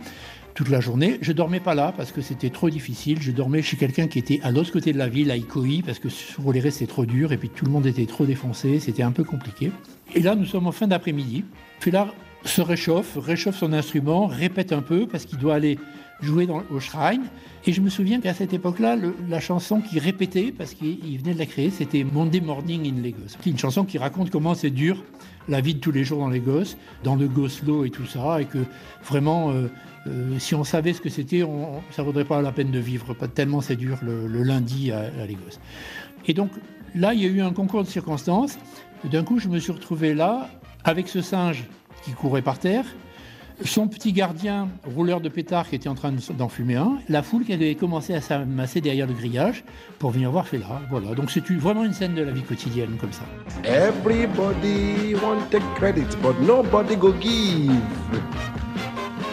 toute 0.53 0.69
la 0.69 0.79
journée. 0.79 1.17
Je 1.21 1.31
dormais 1.31 1.59
pas 1.59 1.73
là 1.73 1.91
parce 1.97 2.11
que 2.11 2.21
c'était 2.21 2.51
trop 2.51 2.69
difficile. 2.69 3.19
Je 3.19 3.31
dormais 3.31 3.63
chez 3.63 3.77
quelqu'un 3.77 4.05
qui 4.05 4.19
était 4.19 4.41
à 4.43 4.51
l'autre 4.51 4.71
côté 4.71 4.93
de 4.93 4.99
la 4.99 5.09
ville, 5.09 5.31
à 5.31 5.37
Ikoï, 5.37 5.81
parce 5.81 5.97
que 5.97 6.09
sur 6.09 6.53
les 6.53 6.59
restes 6.59 6.77
c'était 6.79 6.91
trop 6.91 7.07
dur 7.07 7.31
et 7.31 7.37
puis 7.37 7.49
tout 7.49 7.65
le 7.65 7.71
monde 7.71 7.87
était 7.87 8.05
trop 8.05 8.27
défoncé. 8.27 8.79
C'était 8.79 9.03
un 9.03 9.11
peu 9.11 9.23
compliqué. 9.23 9.71
Et 10.13 10.19
là, 10.19 10.35
nous 10.35 10.45
sommes 10.45 10.67
en 10.67 10.71
fin 10.71 10.85
d'après-midi. 10.85 11.45
Fela 11.79 12.13
se 12.45 12.61
réchauffe, 12.61 13.17
réchauffe 13.17 13.57
son 13.57 13.73
instrument, 13.73 14.27
répète 14.27 14.73
un 14.73 14.81
peu 14.81 15.07
parce 15.07 15.25
qu'il 15.25 15.39
doit 15.39 15.55
aller 15.55 15.77
jouait 16.21 16.45
dans, 16.45 16.63
au 16.71 16.79
Shrine. 16.79 17.23
Et 17.65 17.73
je 17.73 17.81
me 17.81 17.89
souviens 17.89 18.19
qu'à 18.19 18.33
cette 18.33 18.53
époque-là, 18.53 18.97
la 19.29 19.39
chanson 19.39 19.81
qui 19.81 19.99
répétait, 19.99 20.53
parce 20.57 20.73
qu'il 20.73 20.97
il 21.05 21.17
venait 21.19 21.33
de 21.33 21.39
la 21.39 21.45
créer, 21.45 21.69
c'était 21.69 22.03
Monday 22.03 22.41
Morning 22.41 22.87
in 22.87 23.01
Lagos. 23.01 23.35
C'est 23.41 23.49
une 23.49 23.57
chanson 23.57 23.83
qui 23.85 23.97
raconte 23.97 24.29
comment 24.29 24.53
c'est 24.53 24.69
dur 24.69 25.03
la 25.47 25.61
vie 25.61 25.75
de 25.75 25.79
tous 25.79 25.91
les 25.91 26.03
jours 26.03 26.19
dans 26.19 26.29
Lagos, 26.29 26.75
dans 27.03 27.15
le 27.15 27.27
Goslo 27.27 27.85
et 27.85 27.89
tout 27.89 28.05
ça, 28.05 28.41
et 28.41 28.45
que 28.45 28.59
vraiment, 29.03 29.51
euh, 29.51 29.67
euh, 30.07 30.39
si 30.39 30.55
on 30.55 30.63
savait 30.63 30.93
ce 30.93 31.01
que 31.01 31.09
c'était, 31.09 31.43
ça 31.91 32.03
vaudrait 32.03 32.25
pas 32.25 32.41
la 32.41 32.51
peine 32.51 32.71
de 32.71 32.79
vivre, 32.79 33.13
pas 33.13 33.27
tellement 33.27 33.61
c'est 33.61 33.75
dur 33.75 33.97
le, 34.01 34.27
le 34.27 34.43
lundi 34.43 34.91
à, 34.91 34.99
à 34.99 35.25
Lagos. 35.25 35.59
Et 36.25 36.33
donc 36.33 36.51
là, 36.95 37.13
il 37.13 37.21
y 37.21 37.25
a 37.25 37.29
eu 37.29 37.41
un 37.41 37.51
concours 37.51 37.83
de 37.83 37.89
circonstances. 37.89 38.57
D'un 39.11 39.23
coup, 39.23 39.39
je 39.39 39.49
me 39.49 39.59
suis 39.59 39.73
retrouvé 39.73 40.13
là, 40.13 40.49
avec 40.85 41.09
ce 41.09 41.21
singe 41.21 41.65
qui 42.03 42.11
courait 42.11 42.41
par 42.41 42.59
terre, 42.59 42.85
son 43.63 43.87
petit 43.87 44.13
gardien, 44.13 44.67
rouleur 44.83 45.21
de 45.21 45.29
pétard, 45.29 45.69
qui 45.69 45.75
était 45.75 45.87
en 45.87 45.93
train 45.95 46.11
de- 46.11 46.33
d'en 46.33 46.49
fumer 46.49 46.75
un, 46.75 46.97
la 47.07 47.21
foule 47.21 47.45
qui 47.45 47.53
avait 47.53 47.75
commencé 47.75 48.13
à 48.13 48.19
s'amasser 48.19 48.81
derrière 48.81 49.05
le 49.07 49.13
grillage 49.13 49.63
pour 49.99 50.09
venir 50.09 50.31
voir 50.31 50.47
Fela. 50.47 50.81
Voilà, 50.89 51.13
donc 51.13 51.29
c'est 51.31 51.47
vraiment 51.51 51.83
une 51.85 51.93
scène 51.93 52.15
de 52.15 52.23
la 52.23 52.31
vie 52.31 52.41
quotidienne 52.41 52.97
comme 52.99 53.11
ça. 53.13 53.21
Everybody 53.63 55.13
want 55.15 55.37
take 55.51 55.63
credit, 55.75 56.07
but 56.21 56.35
nobody 56.45 56.95
go 56.95 57.13
give. 57.21 57.71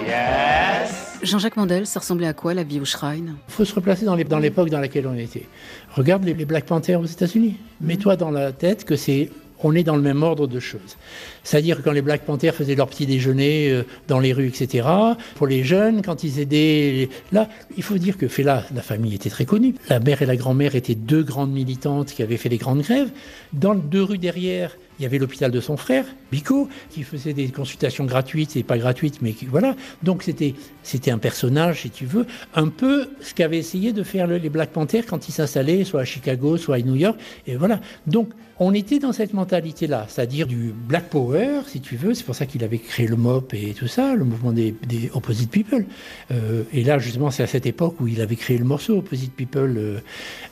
Yes. 0.06 1.18
Jean-Jacques 1.22 1.56
Mandel, 1.56 1.87
ça 1.87 2.00
ressemblait 2.00 2.26
à 2.26 2.33
quoi 2.33 2.54
la 2.54 2.62
vie 2.62 2.80
au 2.80 2.85
Shrine? 2.85 3.37
Il 3.48 3.52
faut 3.52 3.64
se 3.64 3.74
replacer 3.74 4.04
dans 4.06 4.14
l'époque 4.14 4.70
dans 4.70 4.80
laquelle 4.80 5.06
on 5.06 5.14
était. 5.14 5.46
Regarde 5.94 6.24
les, 6.24 6.33
les 6.35 6.44
Black 6.46 6.64
Panthers 6.64 7.00
aux 7.00 7.04
États-Unis. 7.06 7.56
Mets-toi 7.80 8.16
dans 8.16 8.30
la 8.30 8.52
tête 8.52 8.85
que 8.85 8.96
c'est 8.96 9.30
on 9.62 9.74
est 9.74 9.82
dans 9.84 9.96
le 9.96 10.02
même 10.02 10.22
ordre 10.22 10.46
de 10.46 10.60
choses. 10.60 10.96
C'est-à-dire 11.42 11.82
quand 11.82 11.92
les 11.92 12.02
Black 12.02 12.22
Panthers 12.24 12.54
faisaient 12.54 12.74
leur 12.74 12.88
petit 12.88 13.06
déjeuner 13.06 13.70
euh, 13.70 13.82
dans 14.08 14.18
les 14.20 14.32
rues, 14.32 14.48
etc., 14.48 14.88
pour 15.36 15.46
les 15.46 15.64
jeunes, 15.64 16.02
quand 16.02 16.24
ils 16.24 16.38
aidaient... 16.40 16.56
les- 16.92 17.10
Là, 17.32 17.48
il 17.76 17.82
faut 17.82 17.98
dire 17.98 18.16
que 18.18 18.28
Fela, 18.28 18.64
la 18.74 18.82
famille 18.82 19.14
était 19.14 19.30
très 19.30 19.44
connue. 19.44 19.74
La 19.88 20.00
mère 20.00 20.22
et 20.22 20.26
la 20.26 20.36
grand-mère 20.36 20.74
étaient 20.74 20.94
deux 20.94 21.22
grandes 21.22 21.52
militantes 21.52 22.12
qui 22.12 22.22
avaient 22.22 22.36
fait 22.36 22.48
des 22.48 22.58
grandes 22.58 22.82
grèves. 22.82 23.10
Dans 23.52 23.72
les 23.74 23.80
deux 23.80 24.02
rues 24.02 24.18
derrière, 24.18 24.76
il 25.00 25.02
y 25.04 25.06
avait 25.06 25.16
l'hôpital 25.18 25.50
de 25.50 25.60
son 25.60 25.78
frère, 25.78 26.04
Bico, 26.30 26.68
qui 26.90 27.04
faisait 27.04 27.32
des 27.32 27.48
consultations 27.48 28.04
gratuites 28.04 28.54
et 28.56 28.62
pas 28.62 28.76
gratuites, 28.76 29.22
mais 29.22 29.32
qui, 29.32 29.46
voilà. 29.46 29.74
Donc 30.02 30.22
c'était, 30.22 30.54
c'était 30.82 31.10
un 31.10 31.16
personnage, 31.16 31.80
si 31.80 31.90
tu 31.90 32.04
veux, 32.04 32.26
un 32.54 32.68
peu 32.68 33.08
ce 33.22 33.32
qu'avaient 33.32 33.56
essayé 33.56 33.94
de 33.94 34.02
faire 34.02 34.26
le- 34.26 34.36
les 34.36 34.50
Black 34.50 34.70
Panthers 34.70 35.06
quand 35.06 35.26
ils 35.26 35.32
s'installaient, 35.32 35.84
soit 35.84 36.02
à 36.02 36.04
Chicago, 36.04 36.58
soit 36.58 36.76
à 36.76 36.80
New 36.80 36.96
York. 36.96 37.18
Et 37.46 37.56
voilà. 37.56 37.80
Donc 38.06 38.28
on 38.58 38.74
était 38.74 38.98
dans 38.98 39.14
cette 39.14 39.32
mentalité-là, 39.32 40.04
c'est-à-dire 40.06 40.46
du 40.46 40.74
Black 40.86 41.08
Power, 41.08 41.60
si 41.66 41.80
tu 41.80 41.96
veux. 41.96 42.12
C'est 42.12 42.24
pour 42.24 42.34
ça 42.34 42.44
qu'il 42.44 42.62
avait 42.62 42.76
créé 42.78 43.06
le 43.06 43.16
MOP 43.16 43.54
et 43.54 43.72
tout 43.72 43.86
ça, 43.88 44.14
le 44.14 44.24
mouvement 44.26 44.52
des, 44.52 44.74
Opposite 45.14 45.50
People. 45.50 45.86
Euh, 46.30 46.64
et 46.74 46.84
là, 46.84 46.98
justement, 46.98 47.30
c'est 47.30 47.42
à 47.42 47.46
cette 47.46 47.64
époque 47.64 47.98
où 48.00 48.06
il 48.06 48.20
avait 48.20 48.36
créé 48.36 48.58
le 48.58 48.66
morceau 48.66 48.98
Opposite 48.98 49.32
People. 49.34 49.74
euh, 49.78 49.98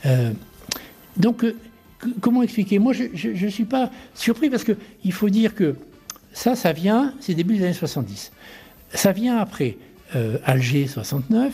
euh, 0.06 0.30
donc, 1.18 1.44
comment 2.20 2.42
expliquer? 2.42 2.78
Moi, 2.78 2.92
je 2.92 3.44
ne 3.44 3.50
suis 3.50 3.64
pas 3.64 3.90
surpris 4.14 4.50
parce 4.50 4.64
qu'il 4.64 5.12
faut 5.12 5.28
dire 5.28 5.54
que 5.54 5.76
ça, 6.32 6.54
ça 6.54 6.72
vient, 6.72 7.14
c'est 7.20 7.34
début 7.34 7.56
des 7.56 7.64
années 7.64 7.72
70. 7.72 8.32
Ça 8.94 9.12
vient 9.12 9.38
après 9.38 9.76
euh, 10.14 10.38
Alger 10.44 10.86
69. 10.86 11.52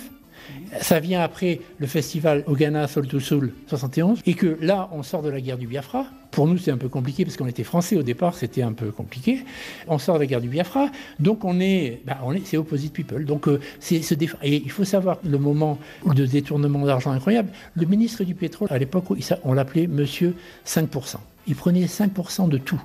Ça 0.81 1.01
vient 1.01 1.21
après 1.21 1.61
le 1.79 1.87
festival 1.87 2.45
au 2.47 2.55
Ghana 2.55 2.87
to 2.89 3.21
Soul 3.21 3.53
71. 3.69 4.21
Et 4.27 4.35
que 4.35 4.59
là, 4.61 4.89
on 4.93 5.03
sort 5.03 5.23
de 5.23 5.31
la 5.31 5.41
guerre 5.41 5.59
du 5.59 5.67
Biafra. 5.67 6.07
Pour 6.31 6.47
nous, 6.49 6.59
c'est 6.59 6.73
un 6.73 6.77
peu 6.77 6.89
compliqué 6.89 7.25
parce 7.25 7.37
qu'on 7.37 7.47
était 7.47 7.63
français 7.63 7.97
au 7.97 8.03
départ, 8.03 8.35
c'était 8.35 8.63
un 8.63 8.73
peu 8.73 8.91
compliqué. 8.91 9.45
On 9.87 9.99
sort 9.99 10.17
de 10.17 10.21
la 10.21 10.27
guerre 10.27 10.41
du 10.41 10.49
Biafra. 10.49 10.89
Donc, 11.21 11.45
on 11.45 11.61
est, 11.61 12.01
bah, 12.05 12.19
on 12.25 12.33
est 12.33 12.45
c'est 12.45 12.57
Opposite 12.57 12.93
People. 12.93 13.25
Donc, 13.25 13.47
euh, 13.47 13.61
c'est 13.79 14.01
Et 14.43 14.63
il 14.63 14.71
faut 14.71 14.85
savoir 14.85 15.19
le 15.25 15.39
moment 15.39 15.79
de 16.07 16.27
détournement 16.27 16.85
d'argent 16.85 17.13
incroyable. 17.13 17.51
Le 17.75 17.87
ministre 17.87 18.25
du 18.25 18.35
pétrole, 18.35 18.69
à 18.71 18.79
l'époque, 18.79 19.05
on 19.45 19.53
l'appelait 19.53 19.87
Monsieur 19.87 20.35
5%. 20.67 21.17
Il 21.47 21.55
prenait 21.55 21.85
5% 21.85 22.49
de 22.49 22.59
tout. 22.59 22.83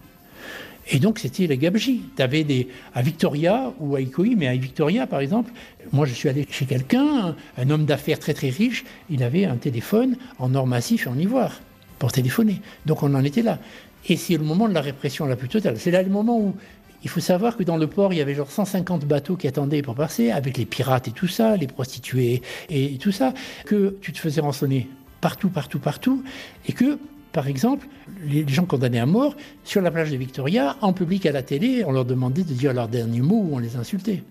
Et 0.92 1.00
donc, 1.00 1.20
c'était 1.20 1.48
la 1.48 1.56
gabegie. 1.56 2.02
Tu 2.16 2.22
avais 2.22 2.44
des, 2.44 2.68
à 2.94 3.02
Victoria 3.02 3.72
ou 3.80 3.96
à 3.96 4.02
Icoi, 4.02 4.36
mais 4.36 4.48
à 4.48 4.56
Victoria, 4.56 5.06
par 5.06 5.20
exemple, 5.20 5.52
moi, 5.92 6.06
je 6.06 6.14
suis 6.14 6.30
allé 6.30 6.48
chez 6.50 6.66
quelqu'un, 6.66 7.28
un, 7.28 7.36
un 7.58 7.70
homme 7.70 7.86
d'affaires 7.86 8.20
très 8.20 8.34
très 8.34 8.50
riche, 8.50 8.86
il 9.10 9.24
avait 9.24 9.46
un 9.46 9.58
téléphone 9.58 10.18
en 10.40 10.56
or 10.56 10.66
massif 10.66 11.06
et 11.06 11.10
en 11.10 11.18
ivoire 11.18 11.62
pour 12.00 12.12
téléphoner. 12.12 12.62
Donc, 12.86 13.04
on 13.04 13.14
en 13.14 13.24
était 13.24 13.44
là. 13.44 13.60
Et 14.08 14.18
c'est 14.18 14.38
le 14.38 14.44
moment 14.44 14.68
de 14.68 14.74
la 14.74 14.82
répression 14.82 15.26
la 15.26 15.36
plus 15.36 15.50
totale. 15.50 15.78
C'est 15.78 15.92
là 15.92 16.02
le 16.02 16.10
moment 16.10 16.40
où 16.40 16.56
il 17.04 17.10
faut 17.10 17.20
savoir 17.20 17.56
que 17.56 17.64
dans 17.64 17.78
le 17.78 17.88
port, 17.88 18.14
il 18.14 18.18
y 18.18 18.22
avait 18.22 18.36
genre 18.36 18.52
150 18.52 19.06
bateaux 19.06 19.36
qui 19.36 19.48
attendaient 19.48 19.82
pour 19.82 19.96
passer, 19.96 20.32
avec 20.32 20.58
les 20.58 20.66
pirates 20.66 21.08
et 21.08 21.12
tout 21.12 21.28
ça, 21.28 21.56
les 21.56 21.68
prostituées 21.68 22.42
et 22.70 22.98
tout 22.98 23.12
ça, 23.12 23.34
que 23.66 23.96
tu 24.02 24.12
te 24.12 24.18
faisais 24.18 24.42
rançonner 24.42 24.90
partout, 25.22 25.50
partout, 25.50 25.80
partout, 25.80 26.24
et 26.68 26.74
que 26.74 26.98
par 27.32 27.48
exemple, 27.48 27.88
les 28.26 28.48
gens 28.48 28.66
condamnés 28.66 29.00
à 29.00 29.06
mort, 29.06 29.36
sur 29.64 29.82
la 29.82 29.92
plage 29.92 30.12
de 30.12 30.18
Victoria, 30.18 30.78
en 30.82 30.94
public 30.94 31.26
à 31.26 31.32
la 31.32 31.44
télé, 31.44 31.84
on 31.86 31.92
leur 31.92 32.06
demandait 32.06 32.44
de 32.44 32.54
dire 32.54 32.74
leurs 32.74 32.88
derniers 32.88 33.22
mots 33.22 33.46
ou 33.50 33.56
on 33.56 33.60
les 33.60 33.76
insultait. 33.76 34.24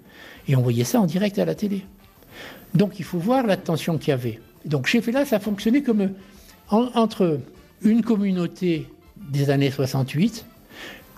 Et 0.49 0.57
on 0.57 0.63
voyait 0.63 0.85
ça 0.85 1.01
en 1.01 1.07
direct 1.07 1.39
à 1.39 1.45
la 1.45 1.55
télé. 1.55 1.85
Donc 2.75 2.99
il 2.99 3.05
faut 3.05 3.19
voir 3.19 3.47
la 3.47 3.57
tension 3.57 3.99
qu'il 3.99 4.09
y 4.11 4.13
avait. 4.13 4.41
Donc 4.65 4.87
chez 4.87 5.01
Fela, 5.01 5.25
ça 5.25 5.39
fonctionnait 5.41 5.83
comme 5.83 6.11
en- 6.71 6.89
entre 6.95 7.41
une 7.83 8.03
communauté 8.03 8.89
des 9.31 9.51
années 9.51 9.71
68, 9.71 10.45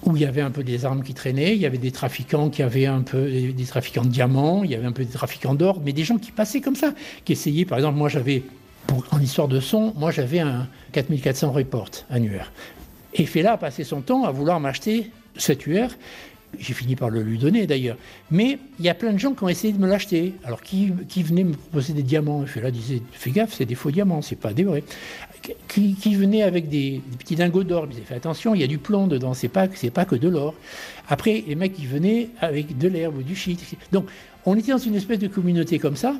où 0.04 0.16
il 0.16 0.22
y 0.22 0.24
avait 0.24 0.40
un 0.40 0.50
peu 0.50 0.62
des 0.64 0.84
armes 0.84 1.02
qui 1.02 1.14
traînaient, 1.14 1.54
il 1.54 1.60
y 1.60 1.66
avait 1.66 1.78
des 1.78 1.90
trafiquants 1.90 2.50
qui 2.50 2.62
avaient 2.62 2.86
un 2.86 3.02
peu 3.02 3.22
des, 3.30 3.52
des 3.52 3.64
trafiquants 3.64 4.04
de 4.04 4.08
diamants, 4.08 4.64
il 4.64 4.70
y 4.70 4.74
avait 4.74 4.86
un 4.86 4.92
peu 4.92 5.04
des 5.04 5.12
trafiquants 5.12 5.54
d'or, 5.54 5.80
mais 5.84 5.92
des 5.92 6.04
gens 6.04 6.18
qui 6.18 6.30
passaient 6.32 6.60
comme 6.60 6.76
ça, 6.76 6.94
qui 7.24 7.32
essayaient, 7.32 7.64
par 7.64 7.78
exemple, 7.78 7.98
moi 7.98 8.08
j'avais, 8.08 8.42
en 9.10 9.20
histoire 9.20 9.48
de 9.48 9.60
son, 9.60 9.92
moi 9.96 10.10
j'avais 10.10 10.40
un 10.40 10.66
4400 10.92 11.52
report 11.52 11.90
annuaire. 12.10 12.52
Et 13.14 13.26
Fela 13.26 13.52
a 13.52 13.56
passé 13.56 13.84
son 13.84 14.02
temps 14.02 14.24
à 14.24 14.30
vouloir 14.30 14.60
m'acheter 14.60 15.10
cet 15.36 15.66
UR. 15.66 15.88
J'ai 16.58 16.74
fini 16.74 16.96
par 16.96 17.10
le 17.10 17.22
lui 17.22 17.38
donner 17.38 17.66
d'ailleurs. 17.66 17.96
Mais 18.30 18.58
il 18.80 18.84
y 18.84 18.88
a 18.88 18.94
plein 18.94 19.12
de 19.12 19.18
gens 19.18 19.34
qui 19.34 19.44
ont 19.44 19.48
essayé 19.48 19.72
de 19.72 19.78
me 19.78 19.88
l'acheter. 19.88 20.34
Alors 20.44 20.62
qui, 20.62 20.92
venaient 21.22 21.44
me 21.44 21.52
proposer 21.52 21.92
des 21.92 22.02
diamants? 22.02 22.42
Et 22.42 22.46
Fela 22.46 22.70
disait 22.70 23.02
Fais 23.12 23.30
gaffe, 23.30 23.54
c'est 23.54 23.66
des 23.66 23.76
faux 23.76 23.92
diamants, 23.92 24.20
c'est 24.20 24.36
pas 24.36 24.52
des 24.52 24.64
vrais. 24.64 24.82
Qui, 25.68 26.14
venaient 26.14 26.42
avec 26.42 26.68
des, 26.68 27.00
petits 27.18 27.36
lingots 27.36 27.64
d'or? 27.64 27.84
Il 27.86 27.90
disait 27.90 28.02
Fais 28.04 28.16
attention, 28.16 28.54
il 28.54 28.60
y 28.60 28.64
a 28.64 28.66
du 28.66 28.78
plomb 28.78 29.06
dedans, 29.06 29.32
c'est 29.32 29.48
pas, 29.48 29.68
pas 29.94 30.04
que 30.04 30.16
de 30.16 30.28
l'or. 30.28 30.54
Après, 31.08 31.44
les 31.46 31.54
mecs 31.54 31.74
qui 31.74 31.86
venaient 31.86 32.30
avec 32.40 32.76
de 32.76 32.88
l'herbe 32.88 33.18
ou 33.18 33.22
du 33.22 33.36
shit. 33.36 33.60
Donc 33.92 34.06
on 34.44 34.56
était 34.56 34.72
dans 34.72 34.78
une 34.78 34.96
espèce 34.96 35.20
de 35.20 35.28
communauté 35.28 35.78
comme 35.78 35.96
ça. 35.96 36.16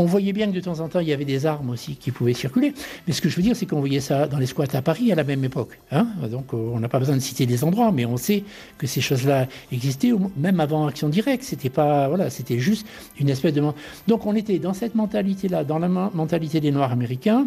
On 0.00 0.06
voyait 0.06 0.32
bien 0.32 0.46
que 0.46 0.52
de 0.52 0.60
temps 0.60 0.80
en 0.80 0.88
temps, 0.88 1.00
il 1.00 1.08
y 1.08 1.12
avait 1.12 1.26
des 1.26 1.44
armes 1.44 1.68
aussi 1.68 1.94
qui 1.94 2.10
pouvaient 2.10 2.32
circuler. 2.32 2.72
Mais 3.06 3.12
ce 3.12 3.20
que 3.20 3.28
je 3.28 3.36
veux 3.36 3.42
dire, 3.42 3.54
c'est 3.54 3.66
qu'on 3.66 3.80
voyait 3.80 4.00
ça 4.00 4.26
dans 4.26 4.38
les 4.38 4.46
squats 4.46 4.64
à 4.72 4.80
Paris 4.80 5.12
à 5.12 5.14
la 5.14 5.24
même 5.24 5.44
époque. 5.44 5.78
hein. 5.92 6.06
Donc, 6.30 6.54
euh, 6.54 6.56
on 6.72 6.80
n'a 6.80 6.88
pas 6.88 6.98
besoin 6.98 7.16
de 7.16 7.20
citer 7.20 7.44
les 7.44 7.64
endroits, 7.64 7.92
mais 7.92 8.06
on 8.06 8.16
sait 8.16 8.42
que 8.78 8.86
ces 8.86 9.02
choses-là 9.02 9.46
existaient, 9.70 10.12
même 10.38 10.58
avant 10.58 10.86
Action 10.86 11.10
Directe. 11.10 11.42
C'était 11.44 11.68
pas, 11.68 12.08
voilà, 12.08 12.30
c'était 12.30 12.58
juste 12.58 12.86
une 13.18 13.28
espèce 13.28 13.52
de. 13.52 13.62
Donc, 14.08 14.24
on 14.24 14.34
était 14.34 14.58
dans 14.58 14.72
cette 14.72 14.94
mentalité-là, 14.94 15.64
dans 15.64 15.78
la 15.78 15.88
men- 15.90 16.08
mentalité 16.14 16.60
des 16.60 16.70
Noirs 16.70 16.92
américains. 16.92 17.46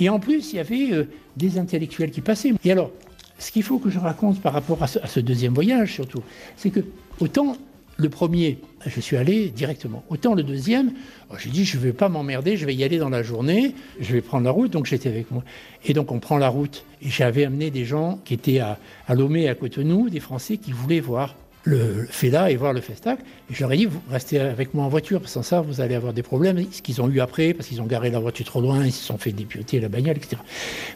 Et 0.00 0.08
en 0.08 0.18
plus, 0.18 0.52
il 0.52 0.56
y 0.56 0.58
avait 0.58 0.92
euh, 0.92 1.04
des 1.36 1.56
intellectuels 1.56 2.10
qui 2.10 2.20
passaient. 2.20 2.52
Et 2.64 2.72
alors, 2.72 2.90
ce 3.38 3.52
qu'il 3.52 3.62
faut 3.62 3.78
que 3.78 3.90
je 3.90 4.00
raconte 4.00 4.40
par 4.40 4.54
rapport 4.54 4.82
à 4.82 4.88
ce 4.88 5.20
deuxième 5.20 5.54
voyage, 5.54 5.94
surtout, 5.94 6.22
c'est 6.56 6.70
que 6.70 6.80
autant 7.20 7.56
le 8.02 8.08
premier, 8.08 8.58
je 8.84 9.00
suis 9.00 9.16
allé 9.16 9.48
directement. 9.48 10.04
Autant 10.10 10.34
le 10.34 10.42
deuxième, 10.42 10.92
oh, 11.30 11.34
j'ai 11.38 11.50
dit, 11.50 11.64
je 11.64 11.78
ne 11.78 11.82
vais 11.82 11.92
pas 11.92 12.08
m'emmerder, 12.08 12.56
je 12.56 12.66
vais 12.66 12.74
y 12.74 12.84
aller 12.84 12.98
dans 12.98 13.08
la 13.08 13.22
journée, 13.22 13.74
je 14.00 14.12
vais 14.12 14.20
prendre 14.20 14.44
la 14.44 14.50
route, 14.50 14.70
donc 14.70 14.86
j'étais 14.86 15.08
avec 15.08 15.30
moi. 15.30 15.42
Et 15.84 15.94
donc 15.94 16.10
on 16.12 16.18
prend 16.18 16.36
la 16.36 16.48
route. 16.48 16.84
Et 17.00 17.08
j'avais 17.08 17.44
amené 17.44 17.70
des 17.70 17.84
gens 17.84 18.18
qui 18.24 18.34
étaient 18.34 18.58
à, 18.58 18.78
à 19.06 19.14
Lomé, 19.14 19.48
à 19.48 19.54
Cotonou, 19.54 20.10
des 20.10 20.20
Français 20.20 20.56
qui 20.56 20.72
voulaient 20.72 21.00
voir 21.00 21.36
le 21.64 22.06
FELA 22.10 22.50
et 22.50 22.56
voir 22.56 22.72
le 22.72 22.80
Festac. 22.80 23.20
Et 23.50 23.54
je 23.54 23.60
leur 23.60 23.72
ai 23.72 23.76
dit, 23.76 23.86
vous 23.86 24.00
restez 24.10 24.40
avec 24.40 24.74
moi 24.74 24.84
en 24.84 24.88
voiture, 24.88 25.20
parce 25.20 25.32
que 25.32 25.34
sans 25.34 25.42
ça, 25.42 25.60
vous 25.60 25.80
allez 25.80 25.94
avoir 25.94 26.12
des 26.12 26.22
problèmes. 26.22 26.60
Ce 26.72 26.82
qu'ils 26.82 27.00
ont 27.00 27.08
eu 27.08 27.20
après, 27.20 27.54
parce 27.54 27.68
qu'ils 27.68 27.80
ont 27.80 27.86
garé 27.86 28.10
la 28.10 28.18
voiture 28.18 28.46
trop 28.46 28.60
loin, 28.60 28.84
ils 28.84 28.92
se 28.92 29.04
sont 29.04 29.18
fait 29.18 29.32
dépioter 29.32 29.78
la 29.78 29.88
bagnole, 29.88 30.16
etc. 30.16 30.42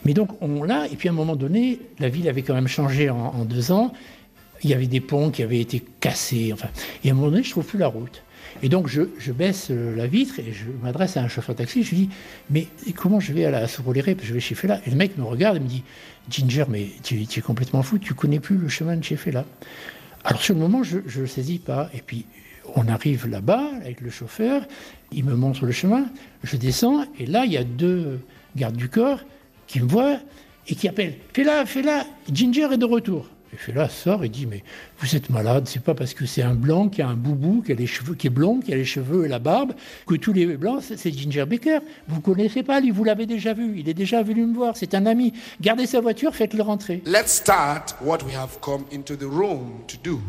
Mais 0.04 0.12
donc 0.12 0.30
on 0.40 0.64
l'a, 0.64 0.86
et 0.86 0.96
puis 0.96 1.08
à 1.08 1.12
un 1.12 1.14
moment 1.14 1.36
donné, 1.36 1.78
la 2.00 2.08
ville 2.08 2.28
avait 2.28 2.42
quand 2.42 2.54
même 2.54 2.68
changé 2.68 3.10
en, 3.10 3.16
en 3.16 3.44
deux 3.44 3.70
ans. 3.70 3.92
Il 4.62 4.70
y 4.70 4.74
avait 4.74 4.86
des 4.86 5.00
ponts 5.00 5.30
qui 5.30 5.42
avaient 5.42 5.60
été 5.60 5.82
cassés. 6.00 6.52
Enfin, 6.52 6.68
et 7.04 7.08
à 7.08 7.12
un 7.12 7.14
moment 7.14 7.30
donné, 7.30 7.42
je 7.42 7.50
trouve 7.50 7.64
plus 7.64 7.78
la 7.78 7.88
route. 7.88 8.22
Et 8.62 8.68
donc, 8.68 8.88
je, 8.88 9.32
baisse 9.32 9.68
euh, 9.70 9.94
la 9.94 10.06
vitre 10.06 10.38
et 10.38 10.52
je 10.52 10.64
m'adresse 10.82 11.16
à 11.16 11.22
un 11.22 11.28
chauffeur 11.28 11.54
de 11.54 11.58
taxi. 11.58 11.82
Je 11.82 11.90
lui 11.90 11.96
dis, 11.96 12.08
mais 12.50 12.68
comment 12.94 13.20
je 13.20 13.32
vais 13.32 13.44
à 13.44 13.50
la 13.50 13.68
Souroléré 13.68 14.16
Je 14.22 14.32
vais 14.32 14.40
chez 14.40 14.54
Fela. 14.54 14.80
Et 14.86 14.90
le 14.90 14.96
mec 14.96 15.18
me 15.18 15.24
regarde 15.24 15.58
et 15.58 15.60
me 15.60 15.68
dit, 15.68 15.82
Ginger, 16.30 16.64
mais 16.68 16.88
tu, 17.02 17.26
tu 17.26 17.40
es 17.40 17.42
complètement 17.42 17.82
fou, 17.82 17.98
tu 17.98 18.14
connais 18.14 18.40
plus 18.40 18.56
le 18.56 18.68
chemin 18.68 18.96
de 18.96 19.04
chez 19.04 19.16
Fela. 19.16 19.44
Alors, 20.24 20.40
sur 20.40 20.54
le 20.54 20.60
moment, 20.60 20.82
je 20.82 20.98
ne 20.98 21.20
le 21.20 21.26
saisis 21.26 21.58
pas. 21.58 21.90
Et 21.92 22.00
puis, 22.00 22.24
on 22.74 22.88
arrive 22.88 23.28
là-bas 23.28 23.70
avec 23.82 24.00
le 24.00 24.10
chauffeur. 24.10 24.62
Il 25.12 25.24
me 25.24 25.34
montre 25.34 25.66
le 25.66 25.72
chemin. 25.72 26.06
Je 26.42 26.56
descends. 26.56 27.04
Et 27.18 27.26
là, 27.26 27.44
il 27.44 27.52
y 27.52 27.56
a 27.56 27.64
deux 27.64 28.20
gardes 28.56 28.76
du 28.76 28.88
corps 28.88 29.20
qui 29.66 29.80
me 29.80 29.86
voient 29.86 30.18
et 30.68 30.74
qui 30.74 30.88
appellent 30.88 31.14
Fela, 31.32 31.66
Fela, 31.66 32.04
Ginger 32.32 32.68
est 32.72 32.78
de 32.78 32.84
retour. 32.84 33.28
Et 33.56 33.58
Fela 33.58 33.88
sort 33.88 34.22
et 34.22 34.28
dit 34.28 34.44
Mais 34.44 34.62
vous 34.98 35.16
êtes 35.16 35.30
malade, 35.30 35.66
c'est 35.66 35.82
pas 35.82 35.94
parce 35.94 36.12
que 36.12 36.26
c'est 36.26 36.42
un 36.42 36.54
blanc 36.54 36.88
qui 36.88 37.00
a 37.00 37.08
un 37.08 37.14
boubou, 37.14 37.62
qui 37.64 37.72
a 37.72 37.74
les 37.74 37.86
cheveux, 37.86 38.14
qui 38.14 38.26
est 38.26 38.30
blond, 38.30 38.60
qui 38.60 38.70
a 38.70 38.76
les 38.76 38.84
cheveux 38.84 39.24
et 39.24 39.28
la 39.28 39.38
barbe, 39.38 39.72
que 40.06 40.14
tous 40.14 40.34
les 40.34 40.44
blancs, 40.58 40.82
c'est 40.82 40.98
c'est 40.98 41.10
Ginger 41.10 41.46
Baker. 41.46 41.78
Vous 42.08 42.20
connaissez 42.20 42.62
pas, 42.62 42.80
lui, 42.80 42.90
vous 42.90 43.04
l'avez 43.04 43.24
déjà 43.24 43.54
vu. 43.54 43.78
Il 43.78 43.88
est 43.88 43.94
déjà 43.94 44.22
venu 44.22 44.44
me 44.44 44.54
voir, 44.54 44.76
c'est 44.76 44.94
un 44.94 45.06
ami. 45.06 45.32
Gardez 45.60 45.86
sa 45.86 46.00
voiture, 46.00 46.34
faites-le 46.34 46.62
rentrer. 46.62 47.02
Let's 47.06 47.32
start 47.32 47.94
what 48.02 48.18
we 48.26 48.34
have 48.34 48.58
come 48.60 48.84
into 48.92 49.16
the 49.16 49.22
room 49.22 49.84
to 49.86 49.96
do. 50.02 50.20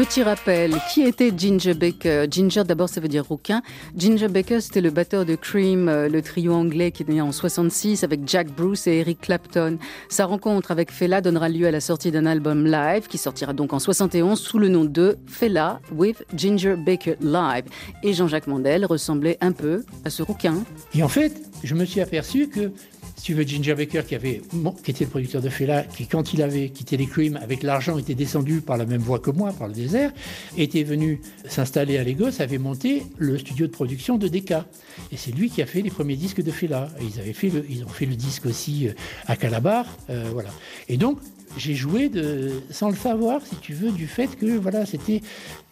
Petit 0.00 0.22
rappel, 0.22 0.72
qui 0.90 1.02
était 1.02 1.30
Ginger 1.36 1.74
Baker? 1.74 2.24
Ginger, 2.30 2.64
d'abord, 2.64 2.88
ça 2.88 3.02
veut 3.02 3.08
dire 3.08 3.26
rouquin. 3.26 3.60
Ginger 3.94 4.28
Baker, 4.28 4.62
c'était 4.62 4.80
le 4.80 4.88
batteur 4.88 5.26
de 5.26 5.34
Cream, 5.34 5.90
euh, 5.90 6.08
le 6.08 6.22
trio 6.22 6.54
anglais 6.54 6.90
qui 6.90 7.02
est 7.02 7.08
né 7.10 7.20
en 7.20 7.32
66 7.32 8.02
avec 8.02 8.20
Jack 8.26 8.48
Bruce 8.48 8.86
et 8.86 9.00
Eric 9.00 9.20
Clapton. 9.20 9.76
Sa 10.08 10.24
rencontre 10.24 10.70
avec 10.70 10.90
Fela 10.90 11.20
donnera 11.20 11.50
lieu 11.50 11.66
à 11.66 11.70
la 11.70 11.82
sortie 11.82 12.10
d'un 12.10 12.24
album 12.24 12.64
live 12.64 13.08
qui 13.08 13.18
sortira 13.18 13.52
donc 13.52 13.74
en 13.74 13.78
71 13.78 14.40
sous 14.40 14.58
le 14.58 14.68
nom 14.68 14.86
de 14.86 15.18
Fela 15.26 15.82
with 15.92 16.24
Ginger 16.34 16.76
Baker 16.78 17.16
Live. 17.20 17.64
Et 18.02 18.14
Jean-Jacques 18.14 18.46
Mandel 18.46 18.86
ressemblait 18.86 19.36
un 19.42 19.52
peu 19.52 19.84
à 20.06 20.08
ce 20.08 20.22
rouquin. 20.22 20.64
Et 20.94 21.02
en 21.02 21.08
fait, 21.08 21.42
je 21.62 21.74
me 21.74 21.84
suis 21.84 22.00
aperçu 22.00 22.48
que, 22.48 22.72
si 23.20 23.26
tu 23.26 23.34
veux, 23.34 23.42
Ginger 23.42 23.74
Baker, 23.74 24.00
qui, 24.08 24.14
avait, 24.14 24.40
qui 24.82 24.90
était 24.90 25.04
le 25.04 25.10
producteur 25.10 25.42
de 25.42 25.50
Fela, 25.50 25.82
qui, 25.82 26.06
quand 26.06 26.32
il 26.32 26.40
avait 26.40 26.70
quitté 26.70 26.96
les 26.96 27.04
Cream, 27.04 27.38
avec 27.42 27.62
l'argent, 27.62 27.98
était 27.98 28.14
descendu 28.14 28.62
par 28.62 28.78
la 28.78 28.86
même 28.86 29.02
voie 29.02 29.18
que 29.18 29.30
moi, 29.30 29.52
par 29.52 29.68
le 29.68 29.74
désert, 29.74 30.10
était 30.56 30.84
venu 30.84 31.20
s'installer 31.46 31.98
à 31.98 32.04
Lagos, 32.04 32.40
avait 32.40 32.56
monté 32.56 33.02
le 33.18 33.36
studio 33.36 33.66
de 33.66 33.72
production 33.72 34.16
de 34.16 34.26
Decca. 34.26 34.64
Et 35.12 35.18
c'est 35.18 35.32
lui 35.32 35.50
qui 35.50 35.60
a 35.60 35.66
fait 35.66 35.82
les 35.82 35.90
premiers 35.90 36.16
disques 36.16 36.42
de 36.42 36.50
Fela. 36.50 36.88
Ils, 37.02 37.20
avaient 37.20 37.34
fait 37.34 37.52
ont 37.84 37.88
fait 37.90 38.06
le 38.06 38.16
disque 38.16 38.46
aussi 38.46 38.88
euh, 38.88 38.92
à 39.26 39.36
Calabar. 39.36 39.84
euh, 40.08 40.30
voilà. 40.32 40.48
Et 40.88 40.96
donc, 40.96 41.18
j'ai 41.56 41.74
joué 41.74 42.08
de, 42.08 42.52
sans 42.70 42.88
le 42.88 42.96
savoir, 42.96 43.40
si 43.44 43.56
tu 43.56 43.72
veux, 43.72 43.90
du 43.90 44.06
fait 44.06 44.28
que 44.36 44.58
voilà, 44.58 44.86
c'était. 44.86 45.22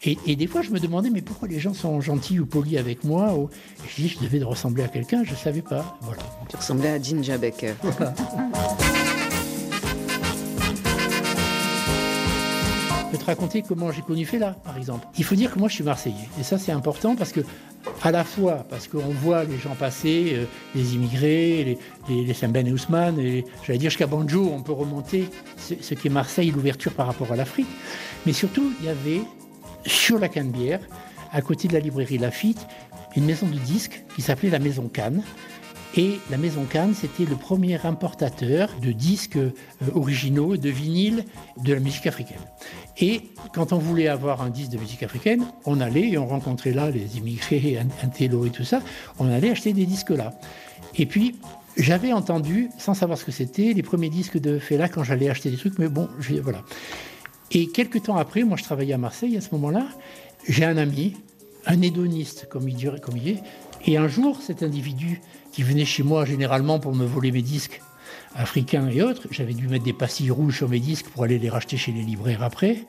Et, 0.03 0.17
et 0.25 0.35
des 0.35 0.47
fois, 0.47 0.61
je 0.61 0.71
me 0.71 0.79
demandais, 0.79 1.09
mais 1.09 1.21
pourquoi 1.21 1.47
les 1.47 1.59
gens 1.59 1.73
sont 1.73 2.01
gentils 2.01 2.39
ou 2.39 2.45
polis 2.45 2.77
avec 2.77 3.03
moi 3.03 3.33
ou... 3.35 3.49
Je 3.87 4.01
dis, 4.01 4.09
je 4.09 4.19
devais 4.19 4.39
de 4.39 4.45
ressembler 4.45 4.83
à 4.83 4.87
quelqu'un, 4.87 5.23
je 5.23 5.35
savais 5.35 5.61
pas. 5.61 5.97
Voilà. 6.01 6.23
Tu 6.49 6.55
ressemblais 6.55 6.89
à 6.89 7.01
Ginger 7.01 7.37
Baker. 7.37 7.73
Je 13.09 13.17
peux 13.17 13.23
te 13.23 13.25
raconter 13.25 13.63
comment 13.63 13.91
j'ai 13.91 14.03
connu 14.03 14.23
Fela, 14.23 14.51
par 14.63 14.77
exemple. 14.77 15.07
Il 15.17 15.23
faut 15.23 15.33
dire 15.33 15.51
que 15.51 15.57
moi, 15.57 15.67
je 15.67 15.73
suis 15.73 15.83
Marseillais. 15.83 16.29
Et 16.39 16.43
ça, 16.43 16.59
c'est 16.59 16.71
important 16.71 17.15
parce 17.15 17.31
que, 17.31 17.39
à 18.03 18.11
la 18.11 18.23
fois, 18.23 18.67
parce 18.69 18.87
qu'on 18.87 18.99
voit 18.99 19.45
les 19.45 19.57
gens 19.57 19.73
passer, 19.73 20.33
euh, 20.35 20.45
les 20.75 20.93
immigrés, 20.93 21.79
les, 22.07 22.23
les, 22.23 22.33
Saint-Ben 22.35 22.67
et 22.67 22.71
Ousmane, 22.71 23.19
et 23.19 23.45
j'allais 23.65 23.79
dire 23.79 23.89
jusqu'à 23.89 24.05
Banjo, 24.05 24.51
on 24.53 24.61
peut 24.61 24.73
remonter 24.73 25.27
ce, 25.57 25.73
ce 25.81 25.95
qu'est 25.95 26.09
Marseille, 26.09 26.51
l'ouverture 26.51 26.93
par 26.93 27.07
rapport 27.07 27.31
à 27.31 27.35
l'Afrique. 27.35 27.65
Mais 28.27 28.33
surtout, 28.33 28.73
il 28.79 28.85
y 28.85 28.89
avait, 28.89 29.23
sur 29.87 30.19
la 30.19 30.29
Canebière, 30.29 30.81
à 31.31 31.41
côté 31.41 31.67
de 31.67 31.73
la 31.73 31.79
librairie 31.79 32.19
Lafitte, 32.19 32.67
une 33.15 33.25
maison 33.25 33.47
de 33.47 33.57
disques 33.57 34.03
qui 34.15 34.21
s'appelait 34.21 34.51
la 34.51 34.59
Maison 34.59 34.87
Cannes. 34.87 35.23
Et 35.95 36.19
la 36.29 36.37
Maison 36.37 36.65
Cannes, 36.65 36.93
c'était 36.93 37.25
le 37.25 37.35
premier 37.35 37.83
importateur 37.83 38.69
de 38.79 38.91
disques 38.91 39.37
euh, 39.37 39.51
originaux, 39.95 40.55
de 40.55 40.69
vinyles, 40.69 41.25
de 41.63 41.73
la 41.73 41.79
musique 41.79 42.05
africaine. 42.05 42.37
Et 43.01 43.21
quand 43.53 43.71
on 43.71 43.77
voulait 43.77 44.07
avoir 44.07 44.41
un 44.41 44.49
disque 44.49 44.71
de 44.71 44.77
musique 44.77 45.03
africaine, 45.03 45.45
on 45.65 45.79
allait 45.79 46.09
et 46.09 46.17
on 46.17 46.27
rencontrait 46.27 46.71
là 46.71 46.89
les 46.89 47.17
immigrés, 47.17 47.79
télo 48.13 48.45
et 48.45 48.49
tout 48.49 48.65
ça, 48.65 48.81
on 49.19 49.31
allait 49.31 49.51
acheter 49.51 49.73
des 49.73 49.85
disques 49.85 50.09
là. 50.09 50.33
Et 50.95 51.05
puis, 51.05 51.35
j'avais 51.77 52.11
entendu, 52.11 52.69
sans 52.77 52.93
savoir 52.93 53.17
ce 53.17 53.23
que 53.23 53.31
c'était, 53.31 53.73
les 53.73 53.83
premiers 53.83 54.09
disques 54.09 54.37
de 54.37 54.59
Fela 54.59 54.89
quand 54.89 55.03
j'allais 55.03 55.29
acheter 55.29 55.49
des 55.49 55.57
trucs, 55.57 55.79
mais 55.79 55.87
bon, 55.87 56.09
voilà. 56.41 56.61
Et 57.51 57.67
quelques 57.67 58.03
temps 58.03 58.17
après, 58.17 58.43
moi 58.43 58.57
je 58.57 58.63
travaillais 58.63 58.93
à 58.93 58.97
Marseille 58.97 59.37
à 59.37 59.41
ce 59.41 59.49
moment-là, 59.53 59.87
j'ai 60.47 60.65
un 60.65 60.77
ami, 60.77 61.15
un 61.65 61.81
hédoniste 61.81 62.47
comme 62.49 62.67
il, 62.67 62.99
comme 63.01 63.17
il 63.17 63.29
est, 63.29 63.43
et 63.85 63.97
un 63.97 64.07
jour, 64.07 64.41
cet 64.41 64.61
individu 64.61 65.21
qui 65.51 65.63
venait 65.63 65.85
chez 65.85 66.03
moi 66.03 66.25
généralement 66.25 66.79
pour 66.79 66.93
me 66.93 67.05
voler 67.05 67.31
mes 67.31 67.41
disques 67.41 67.81
africains 68.35 68.87
et 68.89 69.01
autres, 69.01 69.27
j'avais 69.31 69.53
dû 69.53 69.67
mettre 69.67 69.85
des 69.85 69.93
pastilles 69.93 70.31
rouges 70.31 70.57
sur 70.57 70.69
mes 70.69 70.79
disques 70.79 71.07
pour 71.09 71.23
aller 71.23 71.39
les 71.39 71.49
racheter 71.49 71.77
chez 71.77 71.91
les 71.91 72.01
libraires 72.01 72.43
après. 72.43 72.85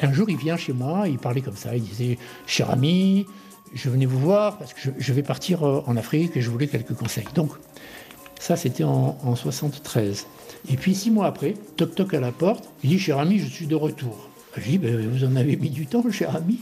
Un 0.00 0.12
jour, 0.12 0.28
il 0.30 0.36
vient 0.36 0.56
chez 0.56 0.72
moi, 0.72 1.08
il 1.08 1.18
parlait 1.18 1.40
comme 1.40 1.56
ça, 1.56 1.74
il 1.76 1.82
disait 1.82 2.18
Cher 2.46 2.70
ami, 2.70 3.26
je 3.74 3.88
venais 3.88 4.06
vous 4.06 4.18
voir 4.18 4.58
parce 4.58 4.74
que 4.74 4.80
je, 4.96 5.12
vais 5.12 5.22
partir 5.22 5.64
euh, 5.64 5.82
en 5.86 5.96
Afrique 5.96 6.36
et 6.36 6.40
je 6.40 6.50
voulais 6.50 6.68
quelques 6.68 6.94
conseils. 6.94 7.26
Donc, 7.34 7.50
ça, 8.38 8.56
c'était 8.56 8.84
en, 8.84 9.18
en 9.22 9.34
73. 9.34 10.26
Et 10.70 10.76
puis, 10.76 10.94
six 10.94 11.10
mois 11.10 11.26
après, 11.26 11.54
toc 11.76 11.94
toc 11.94 12.14
à 12.14 12.20
la 12.20 12.32
porte, 12.32 12.68
il 12.84 12.90
dit 12.90 12.98
Cher 12.98 13.18
ami, 13.18 13.38
je 13.38 13.46
suis 13.46 13.66
de 13.66 13.74
retour. 13.74 14.28
Je 14.56 14.62
dis 14.62 14.78
Ben, 14.78 15.08
Vous 15.08 15.24
en 15.24 15.36
avez 15.36 15.56
mis 15.56 15.70
du 15.70 15.86
temps, 15.86 16.02
cher 16.10 16.34
ami 16.36 16.60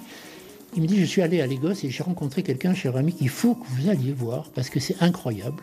il 0.77 0.83
me 0.83 0.89
dit, 0.89 0.99
je 0.99 1.05
suis 1.05 1.23
allé 1.23 1.41
à 1.41 1.47
Lagos 1.47 1.85
et 1.85 1.91
j'ai 1.91 2.03
rencontré 2.03 2.43
quelqu'un, 2.43 2.75
cher 2.75 2.97
ami, 2.97 3.13
qu'il 3.13 3.29
faut 3.29 3.55
que 3.55 3.65
vous 3.69 3.89
alliez 3.89 4.13
voir 4.13 4.51
parce 4.55 4.71
que 4.71 4.81
c'est 4.81 4.97
incroyable. 5.01 5.63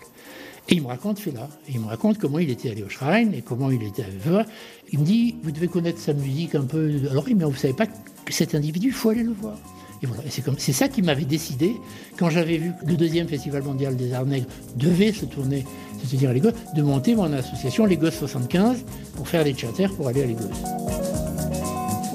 Et 0.69 0.75
il 0.75 0.81
me 0.81 0.87
raconte 0.87 1.19
Fela. 1.19 1.49
Et 1.67 1.73
il 1.73 1.79
me 1.79 1.87
raconte 1.87 2.17
comment 2.17 2.39
il 2.39 2.49
était 2.49 2.69
allé 2.69 2.83
au 2.83 2.89
Shrine 2.89 3.33
et 3.33 3.41
comment 3.41 3.71
il 3.71 3.83
était 3.83 4.03
allé. 4.03 4.45
Il 4.91 4.99
me 4.99 5.05
dit, 5.05 5.35
vous 5.43 5.51
devez 5.51 5.67
connaître 5.67 5.99
sa 5.99 6.13
musique 6.13 6.55
un 6.55 6.63
peu. 6.63 6.91
Alors, 7.09 7.25
mais 7.27 7.43
vous 7.43 7.55
savez 7.55 7.73
pas 7.73 7.87
que 7.87 8.33
cet 8.33 8.55
individu, 8.55 8.87
il 8.87 8.93
faut 8.93 9.09
aller 9.09 9.23
le 9.23 9.33
voir. 9.33 9.57
Et 10.03 10.07
voilà. 10.07 10.23
C'est 10.57 10.73
ça 10.73 10.87
qui 10.87 11.01
m'avait 11.01 11.25
décidé 11.25 11.75
quand 12.17 12.29
j'avais 12.29 12.57
vu 12.57 12.71
que 12.79 12.87
le 12.87 12.95
deuxième 12.95 13.27
festival 13.27 13.63
mondial 13.63 13.95
des 13.95 14.13
arts 14.13 14.25
nègres 14.25 14.47
devait 14.75 15.11
se 15.11 15.25
tourner, 15.25 15.65
c'est-à-dire 16.01 16.31
à 16.31 16.33
Lagos, 16.33 16.51
de 16.75 16.81
monter 16.81 17.13
mon 17.13 17.31
association 17.33 17.85
Lagos 17.85 18.11
75 18.11 18.83
pour 19.15 19.27
faire 19.27 19.43
les 19.43 19.55
charters 19.55 19.93
pour 19.93 20.07
aller 20.07 20.23
à 20.23 20.25
Lagos. 20.25 20.49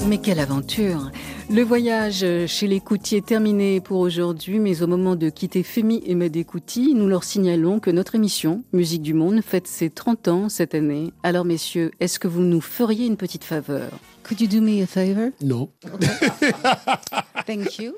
Mais 0.09 0.19
quelle 0.19 0.41
aventure 0.41 1.13
Le 1.49 1.63
voyage 1.63 2.25
chez 2.47 2.67
les 2.67 2.81
Coutiers 2.81 3.19
est 3.19 3.27
terminé 3.27 3.81
pour 3.81 4.01
aujourd'hui, 4.01 4.59
mais 4.59 4.83
au 4.83 4.87
moment 4.87 5.15
de 5.15 5.31
quitter 5.31 5.63
Femi 5.63 6.03
et 6.05 6.15
Medekouti, 6.15 6.93
nous 6.95 7.07
leur 7.07 7.23
signalons 7.23 7.79
que 7.79 7.91
notre 7.91 8.17
émission 8.17 8.65
Musique 8.73 9.03
du 9.03 9.15
Monde 9.15 9.41
fête 9.43 9.69
ses 9.69 9.89
30 9.89 10.29
ans 10.29 10.49
cette 10.49 10.75
année. 10.75 11.13
Alors 11.23 11.45
messieurs, 11.45 11.93
est-ce 12.01 12.19
que 12.19 12.27
vous 12.27 12.43
nous 12.43 12.61
feriez 12.61 13.07
une 13.07 13.17
petite 13.17 13.45
faveur? 13.45 13.91
Could 14.25 14.41
you 14.41 14.49
do 14.49 14.61
me 14.61 14.83
a 14.83 14.87
favor? 14.87 15.31
No. 15.41 15.71
Thank 17.47 17.79
you. 17.79 17.95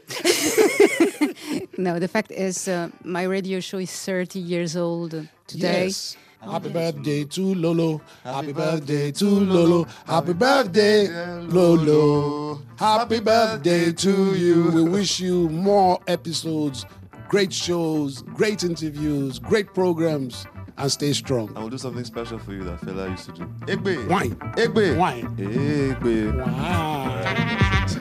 no, 1.78 1.98
the 1.98 2.08
fact 2.08 2.30
is, 2.30 2.68
uh, 2.68 2.88
my 3.02 3.26
radio 3.26 3.60
show 3.60 3.78
is 3.78 3.90
30 3.90 4.38
years 4.38 4.76
old 4.76 5.26
today. 5.46 5.86
Yes. 5.86 6.18
Happy 6.40 6.68
birthday 6.70 7.24
to 7.24 7.54
Lolo. 7.54 8.00
Happy 8.22 8.52
birthday 8.52 9.10
to 9.12 9.24
Lolo. 9.26 9.86
Happy 10.06 10.32
birthday, 10.32 11.08
Lolo. 11.42 12.60
Happy 12.78 13.20
birthday 13.20 13.92
to 13.92 14.34
you. 14.34 14.70
We 14.70 14.82
wish 14.82 15.18
you 15.20 15.48
more 15.48 15.98
episodes, 16.06 16.86
great 17.28 17.52
shows, 17.52 18.22
great 18.22 18.62
interviews, 18.62 19.38
great 19.38 19.74
programs, 19.74 20.46
and 20.76 20.90
stay 20.90 21.12
strong. 21.12 21.52
I 21.56 21.60
will 21.60 21.70
do 21.70 21.78
something 21.78 22.04
special 22.04 22.38
for 22.38 22.52
you 22.52 22.62
that 22.64 22.80
fella 22.80 23.10
used 23.10 23.26
to 23.26 23.32
do. 23.32 23.44
Egbe. 23.66 24.08
Wine. 24.08 24.36
Egbe. 24.56 24.96
Wine. 24.96 25.36
Egbe. 25.36 26.38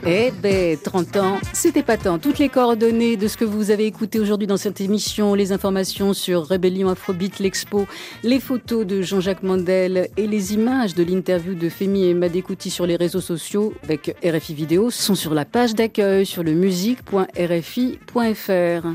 Eh 0.06 0.32
ben, 0.42 0.78
30 0.78 1.18
ans, 1.18 1.38
c'était 1.54 1.84
pas 1.84 1.98
tant. 1.98 2.20
Toutes 2.20 2.40
les 2.40 2.50
coordonnées 2.50 3.18
de 3.18 3.28
ce 3.28 3.38
que 3.38 3.46
vous 3.46 3.72
avez 3.72 3.86
écouté 3.86 4.20
aujourd'hui 4.20 4.48
dans 4.48 4.58
cette 4.58 4.82
émission, 4.82 5.34
les 5.34 5.52
informations 5.52 6.14
sur 6.14 6.46
Rébellion 6.46 6.90
Afrobeat, 6.90 7.40
l'Expo, 7.40 7.88
les 8.24 8.40
photos 8.40 8.86
de 8.86 9.02
Jean-Jacques 9.02 9.44
Mandel 9.44 10.10
et 10.18 10.28
les 10.28 10.54
images 10.54 10.96
de 10.96 11.04
l'interview 11.04 11.56
de 11.56 11.70
Femi 11.70 12.06
et 12.06 12.14
Madekouti 12.14 12.70
sur 12.70 12.86
les 12.86 12.96
réseaux 12.96 13.22
sociaux 13.22 13.74
avec 13.84 14.16
RFI 14.24 14.54
Vidéo 14.54 14.92
sont 14.92 15.16
sur 15.16 15.34
la 15.34 15.46
page 15.46 15.76
d'accueil 15.76 16.26
sur 16.26 16.44
le 16.44 16.54
musique.rfi.fr. 16.54 18.88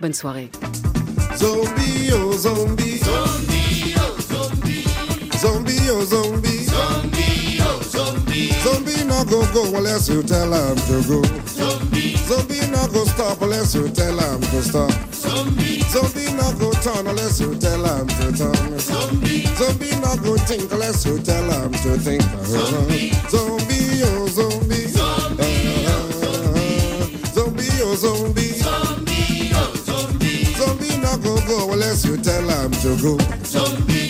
Bonne 0.00 0.14
soirée. 0.14 0.50
Zombie, 1.36 2.10
oh 2.12 2.32
zombie. 2.32 2.98
Zombie, 2.98 3.94
oh 3.96 4.20
zombie. 4.32 4.84
Zombie, 5.38 5.90
oh 5.90 6.04
zombie. 6.04 6.49
Zombie. 8.62 9.04
No 9.04 9.24
go 9.24 9.42
go 9.52 9.64
unless 9.76 10.08
you 10.08 10.22
tell 10.22 10.52
him 10.52 10.76
to 10.76 11.08
go. 11.08 11.22
Zombie. 11.46 12.16
Zombie 12.16 12.60
no 12.70 12.86
go 12.88 13.04
stop 13.04 13.40
unless 13.42 13.74
you 13.74 13.88
tell 13.88 14.18
him 14.18 14.40
to 14.40 14.62
stop. 14.62 14.90
Zombie. 15.12 15.80
Zombie 15.90 16.32
no 16.32 16.52
go 16.58 16.70
turn 16.80 17.06
unless 17.06 17.40
you 17.40 17.54
tell 17.56 17.84
him 17.84 18.06
to 18.06 18.32
turn. 18.36 18.78
Zombie. 18.78 19.46
Zombie 19.56 19.96
no 20.00 20.16
go 20.22 20.36
think 20.36 20.70
unless 20.72 21.04
you 21.06 21.18
tell 21.20 21.44
him 21.50 21.72
to 21.72 21.98
think. 21.98 22.22
Zombie. 22.44 23.10
Zombie, 23.28 24.02
oh 24.04 24.28
zombie. 24.28 24.86
Zombie, 24.88 25.86
oh 25.88 26.10
zombie. 26.20 27.24
Zombie, 27.34 27.68
oh 27.82 27.94
zombie. 27.96 28.52
Zombie, 28.52 29.50
oh 29.54 29.74
zombie. 29.84 30.44
Zombie 30.54 30.96
no 30.98 31.16
go 31.18 31.36
go 31.46 31.72
unless 31.72 32.04
you 32.04 32.16
tell 32.16 32.48
him 32.48 32.70
to 32.70 32.96
go. 33.02 33.18
Zombie. 33.44 34.09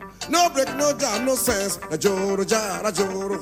No 0.29 0.49
break, 0.49 0.73
no 0.75 0.93
jam, 0.97 1.25
no 1.25 1.35
sense. 1.35 1.79
Na 1.89 1.97
joro 1.97 2.43
jara 2.43 2.91
joro. 2.91 3.41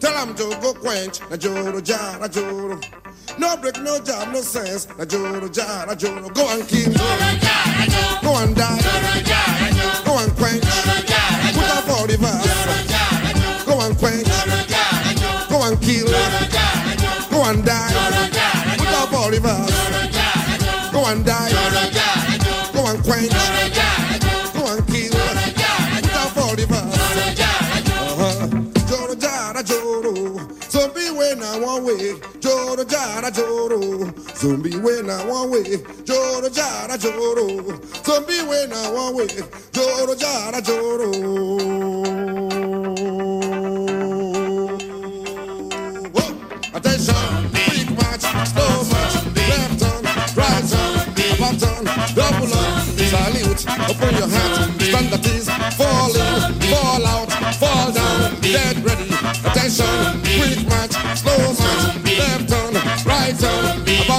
Tell 0.00 0.26
him 0.26 0.34
to 0.34 0.56
go 0.60 0.72
quench. 0.74 1.20
Na 1.30 1.36
joro 1.36 1.80
jara 1.80 2.28
joro. 2.28 2.80
No 3.38 3.56
break, 3.56 3.80
no 3.82 3.98
jam, 4.00 4.32
no 4.32 4.40
sense. 4.40 4.86
Na 4.98 5.04
joro 5.04 5.48
jara 5.48 5.94
joro. 5.96 6.28
Go 6.30 6.48
and 6.50 6.66
kill. 6.68 6.92
Go 6.92 8.36
and 8.38 8.56
die. 8.56 8.78
Joro 8.80 9.20
jara 9.22 9.74
joro. 9.74 10.04
Go 10.04 10.18
and 10.24 10.32
quench. 10.36 10.62
Joro 10.64 11.00
jara 11.06 11.52
joro. 11.52 11.60
Put 11.60 11.70
up 11.76 11.88
all 11.98 12.06
the 12.06 12.16
verse. 12.16 12.59
joro. 33.40 33.80
Zombie 34.34 34.76
when 34.76 35.08
I 35.08 35.24
want 35.26 35.50
wave 35.50 36.04
joro 36.04 36.48
jara 36.48 36.96
joro. 36.98 37.46
Zombie 38.04 38.42
when 38.48 38.72
I 38.72 38.90
want 38.92 39.16
wave 39.16 39.48
joro 39.72 40.14
jara 40.14 40.60
joro. 40.60 41.10
Attention. 46.76 47.50
Big 47.52 47.88
match. 47.98 48.26
Slow 48.52 48.74
match. 48.92 49.16
Left 49.50 49.82
on 49.90 50.02
right 50.36 50.66
double 52.14 52.48
salute. 53.12 53.62
Open 53.90 54.14
your 54.16 54.28
hands 54.28 54.70
stand 54.90 55.14
at 55.14 55.26
ease. 55.26 55.48
fall 55.76 57.06
out 57.06 57.30
fall 57.60 57.92
down. 57.92 58.40
Get 58.40 58.76
ready. 58.84 59.08
Attention. 59.48 60.20
Quick 60.36 60.66
match. 60.68 60.94
Slow 61.18 61.52
match 61.52 61.99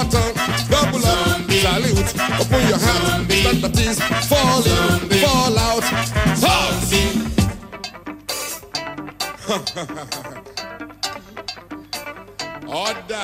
water. 0.02 0.32
Double 0.68 1.06
up, 1.06 1.40
salute, 1.50 2.14
open 2.40 2.68
your 2.68 2.78
hands, 2.78 3.44
Let 3.44 3.60
the 3.60 3.68
things 3.68 3.98
falling, 4.28 5.10
fall 5.20 5.58
out. 5.58 5.82
Order. 12.68 13.12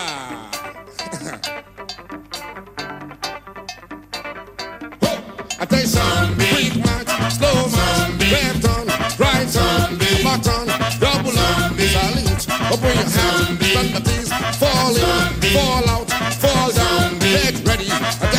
Attention, 5.61 6.35
quick 6.37 6.77
march, 6.85 7.09
slow 7.33 7.69
march, 7.75 8.21
left 8.31 8.65
on, 8.69 8.87
right 9.19 9.57
on, 9.57 9.99
bottom, 10.23 10.67
double 11.01 11.39
up, 11.39 11.79
salute, 11.79 12.47
open 12.73 12.93
your 12.95 13.09
hands, 13.09 13.75
Let 13.75 13.89
the 13.95 14.01
things 14.05 14.29
falling, 14.59 15.33
fall 15.53 15.89
out. 15.89 15.98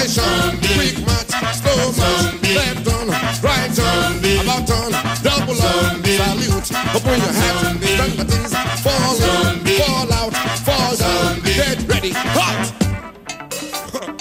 Attention, 0.10 0.58
quick 0.74 0.98
march, 1.06 1.30
slow 1.54 1.94
march, 1.94 2.42
left 2.42 2.82
turn, 2.84 3.10
right 3.44 3.72
turn, 3.76 4.18
about 4.42 4.66
turn, 4.66 4.92
double 5.22 5.62
up, 5.62 6.02
salute, 6.04 6.72
open 6.96 7.20
your 7.20 7.32
hands, 7.32 7.78
stand 7.86 8.20
at 8.20 8.34
ease, 8.34 8.56
fall 8.82 9.22
in, 9.22 9.62
fall 9.78 10.10
out, 10.12 10.34
fall 10.66 10.94
down, 10.98 11.40
get 11.42 11.78
ready. 11.88 12.12
Hot! 12.16 12.66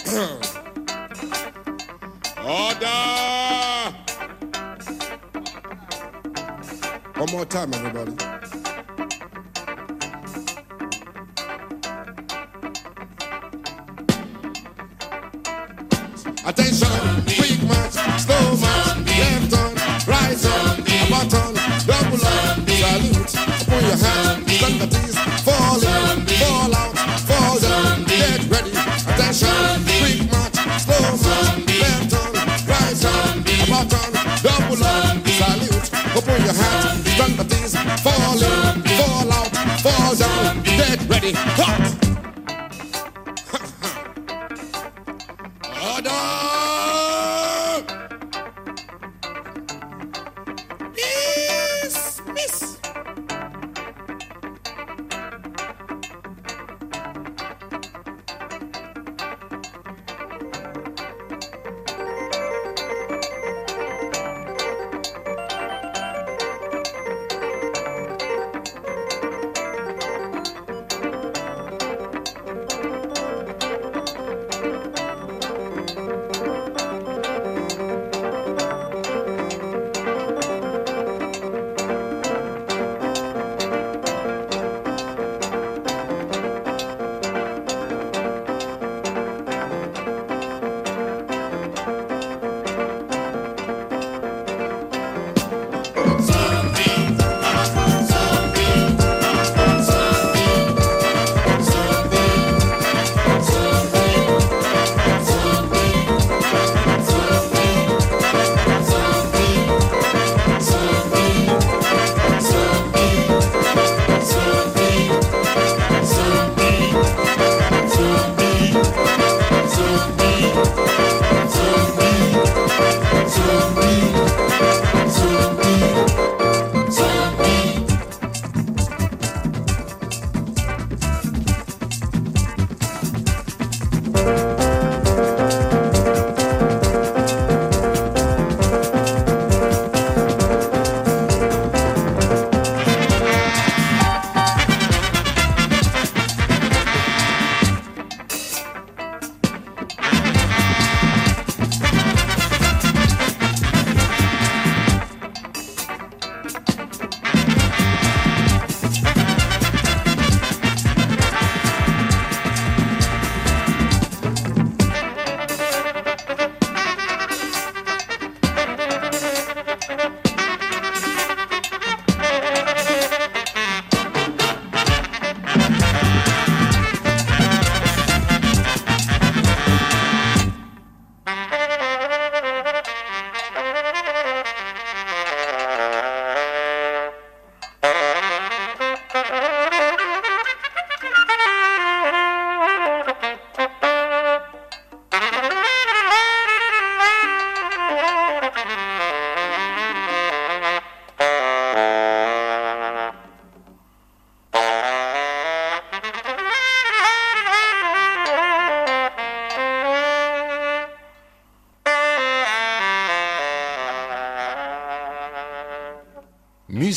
Order! 2.45 3.01
One 7.19 7.31
more 7.33 7.47
time, 7.47 7.73
everybody. 7.73 8.28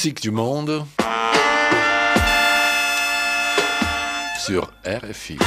Musique 0.03 0.23
du 0.23 0.31
monde 0.31 0.83
sur 4.39 4.71
RFI. 4.83 5.37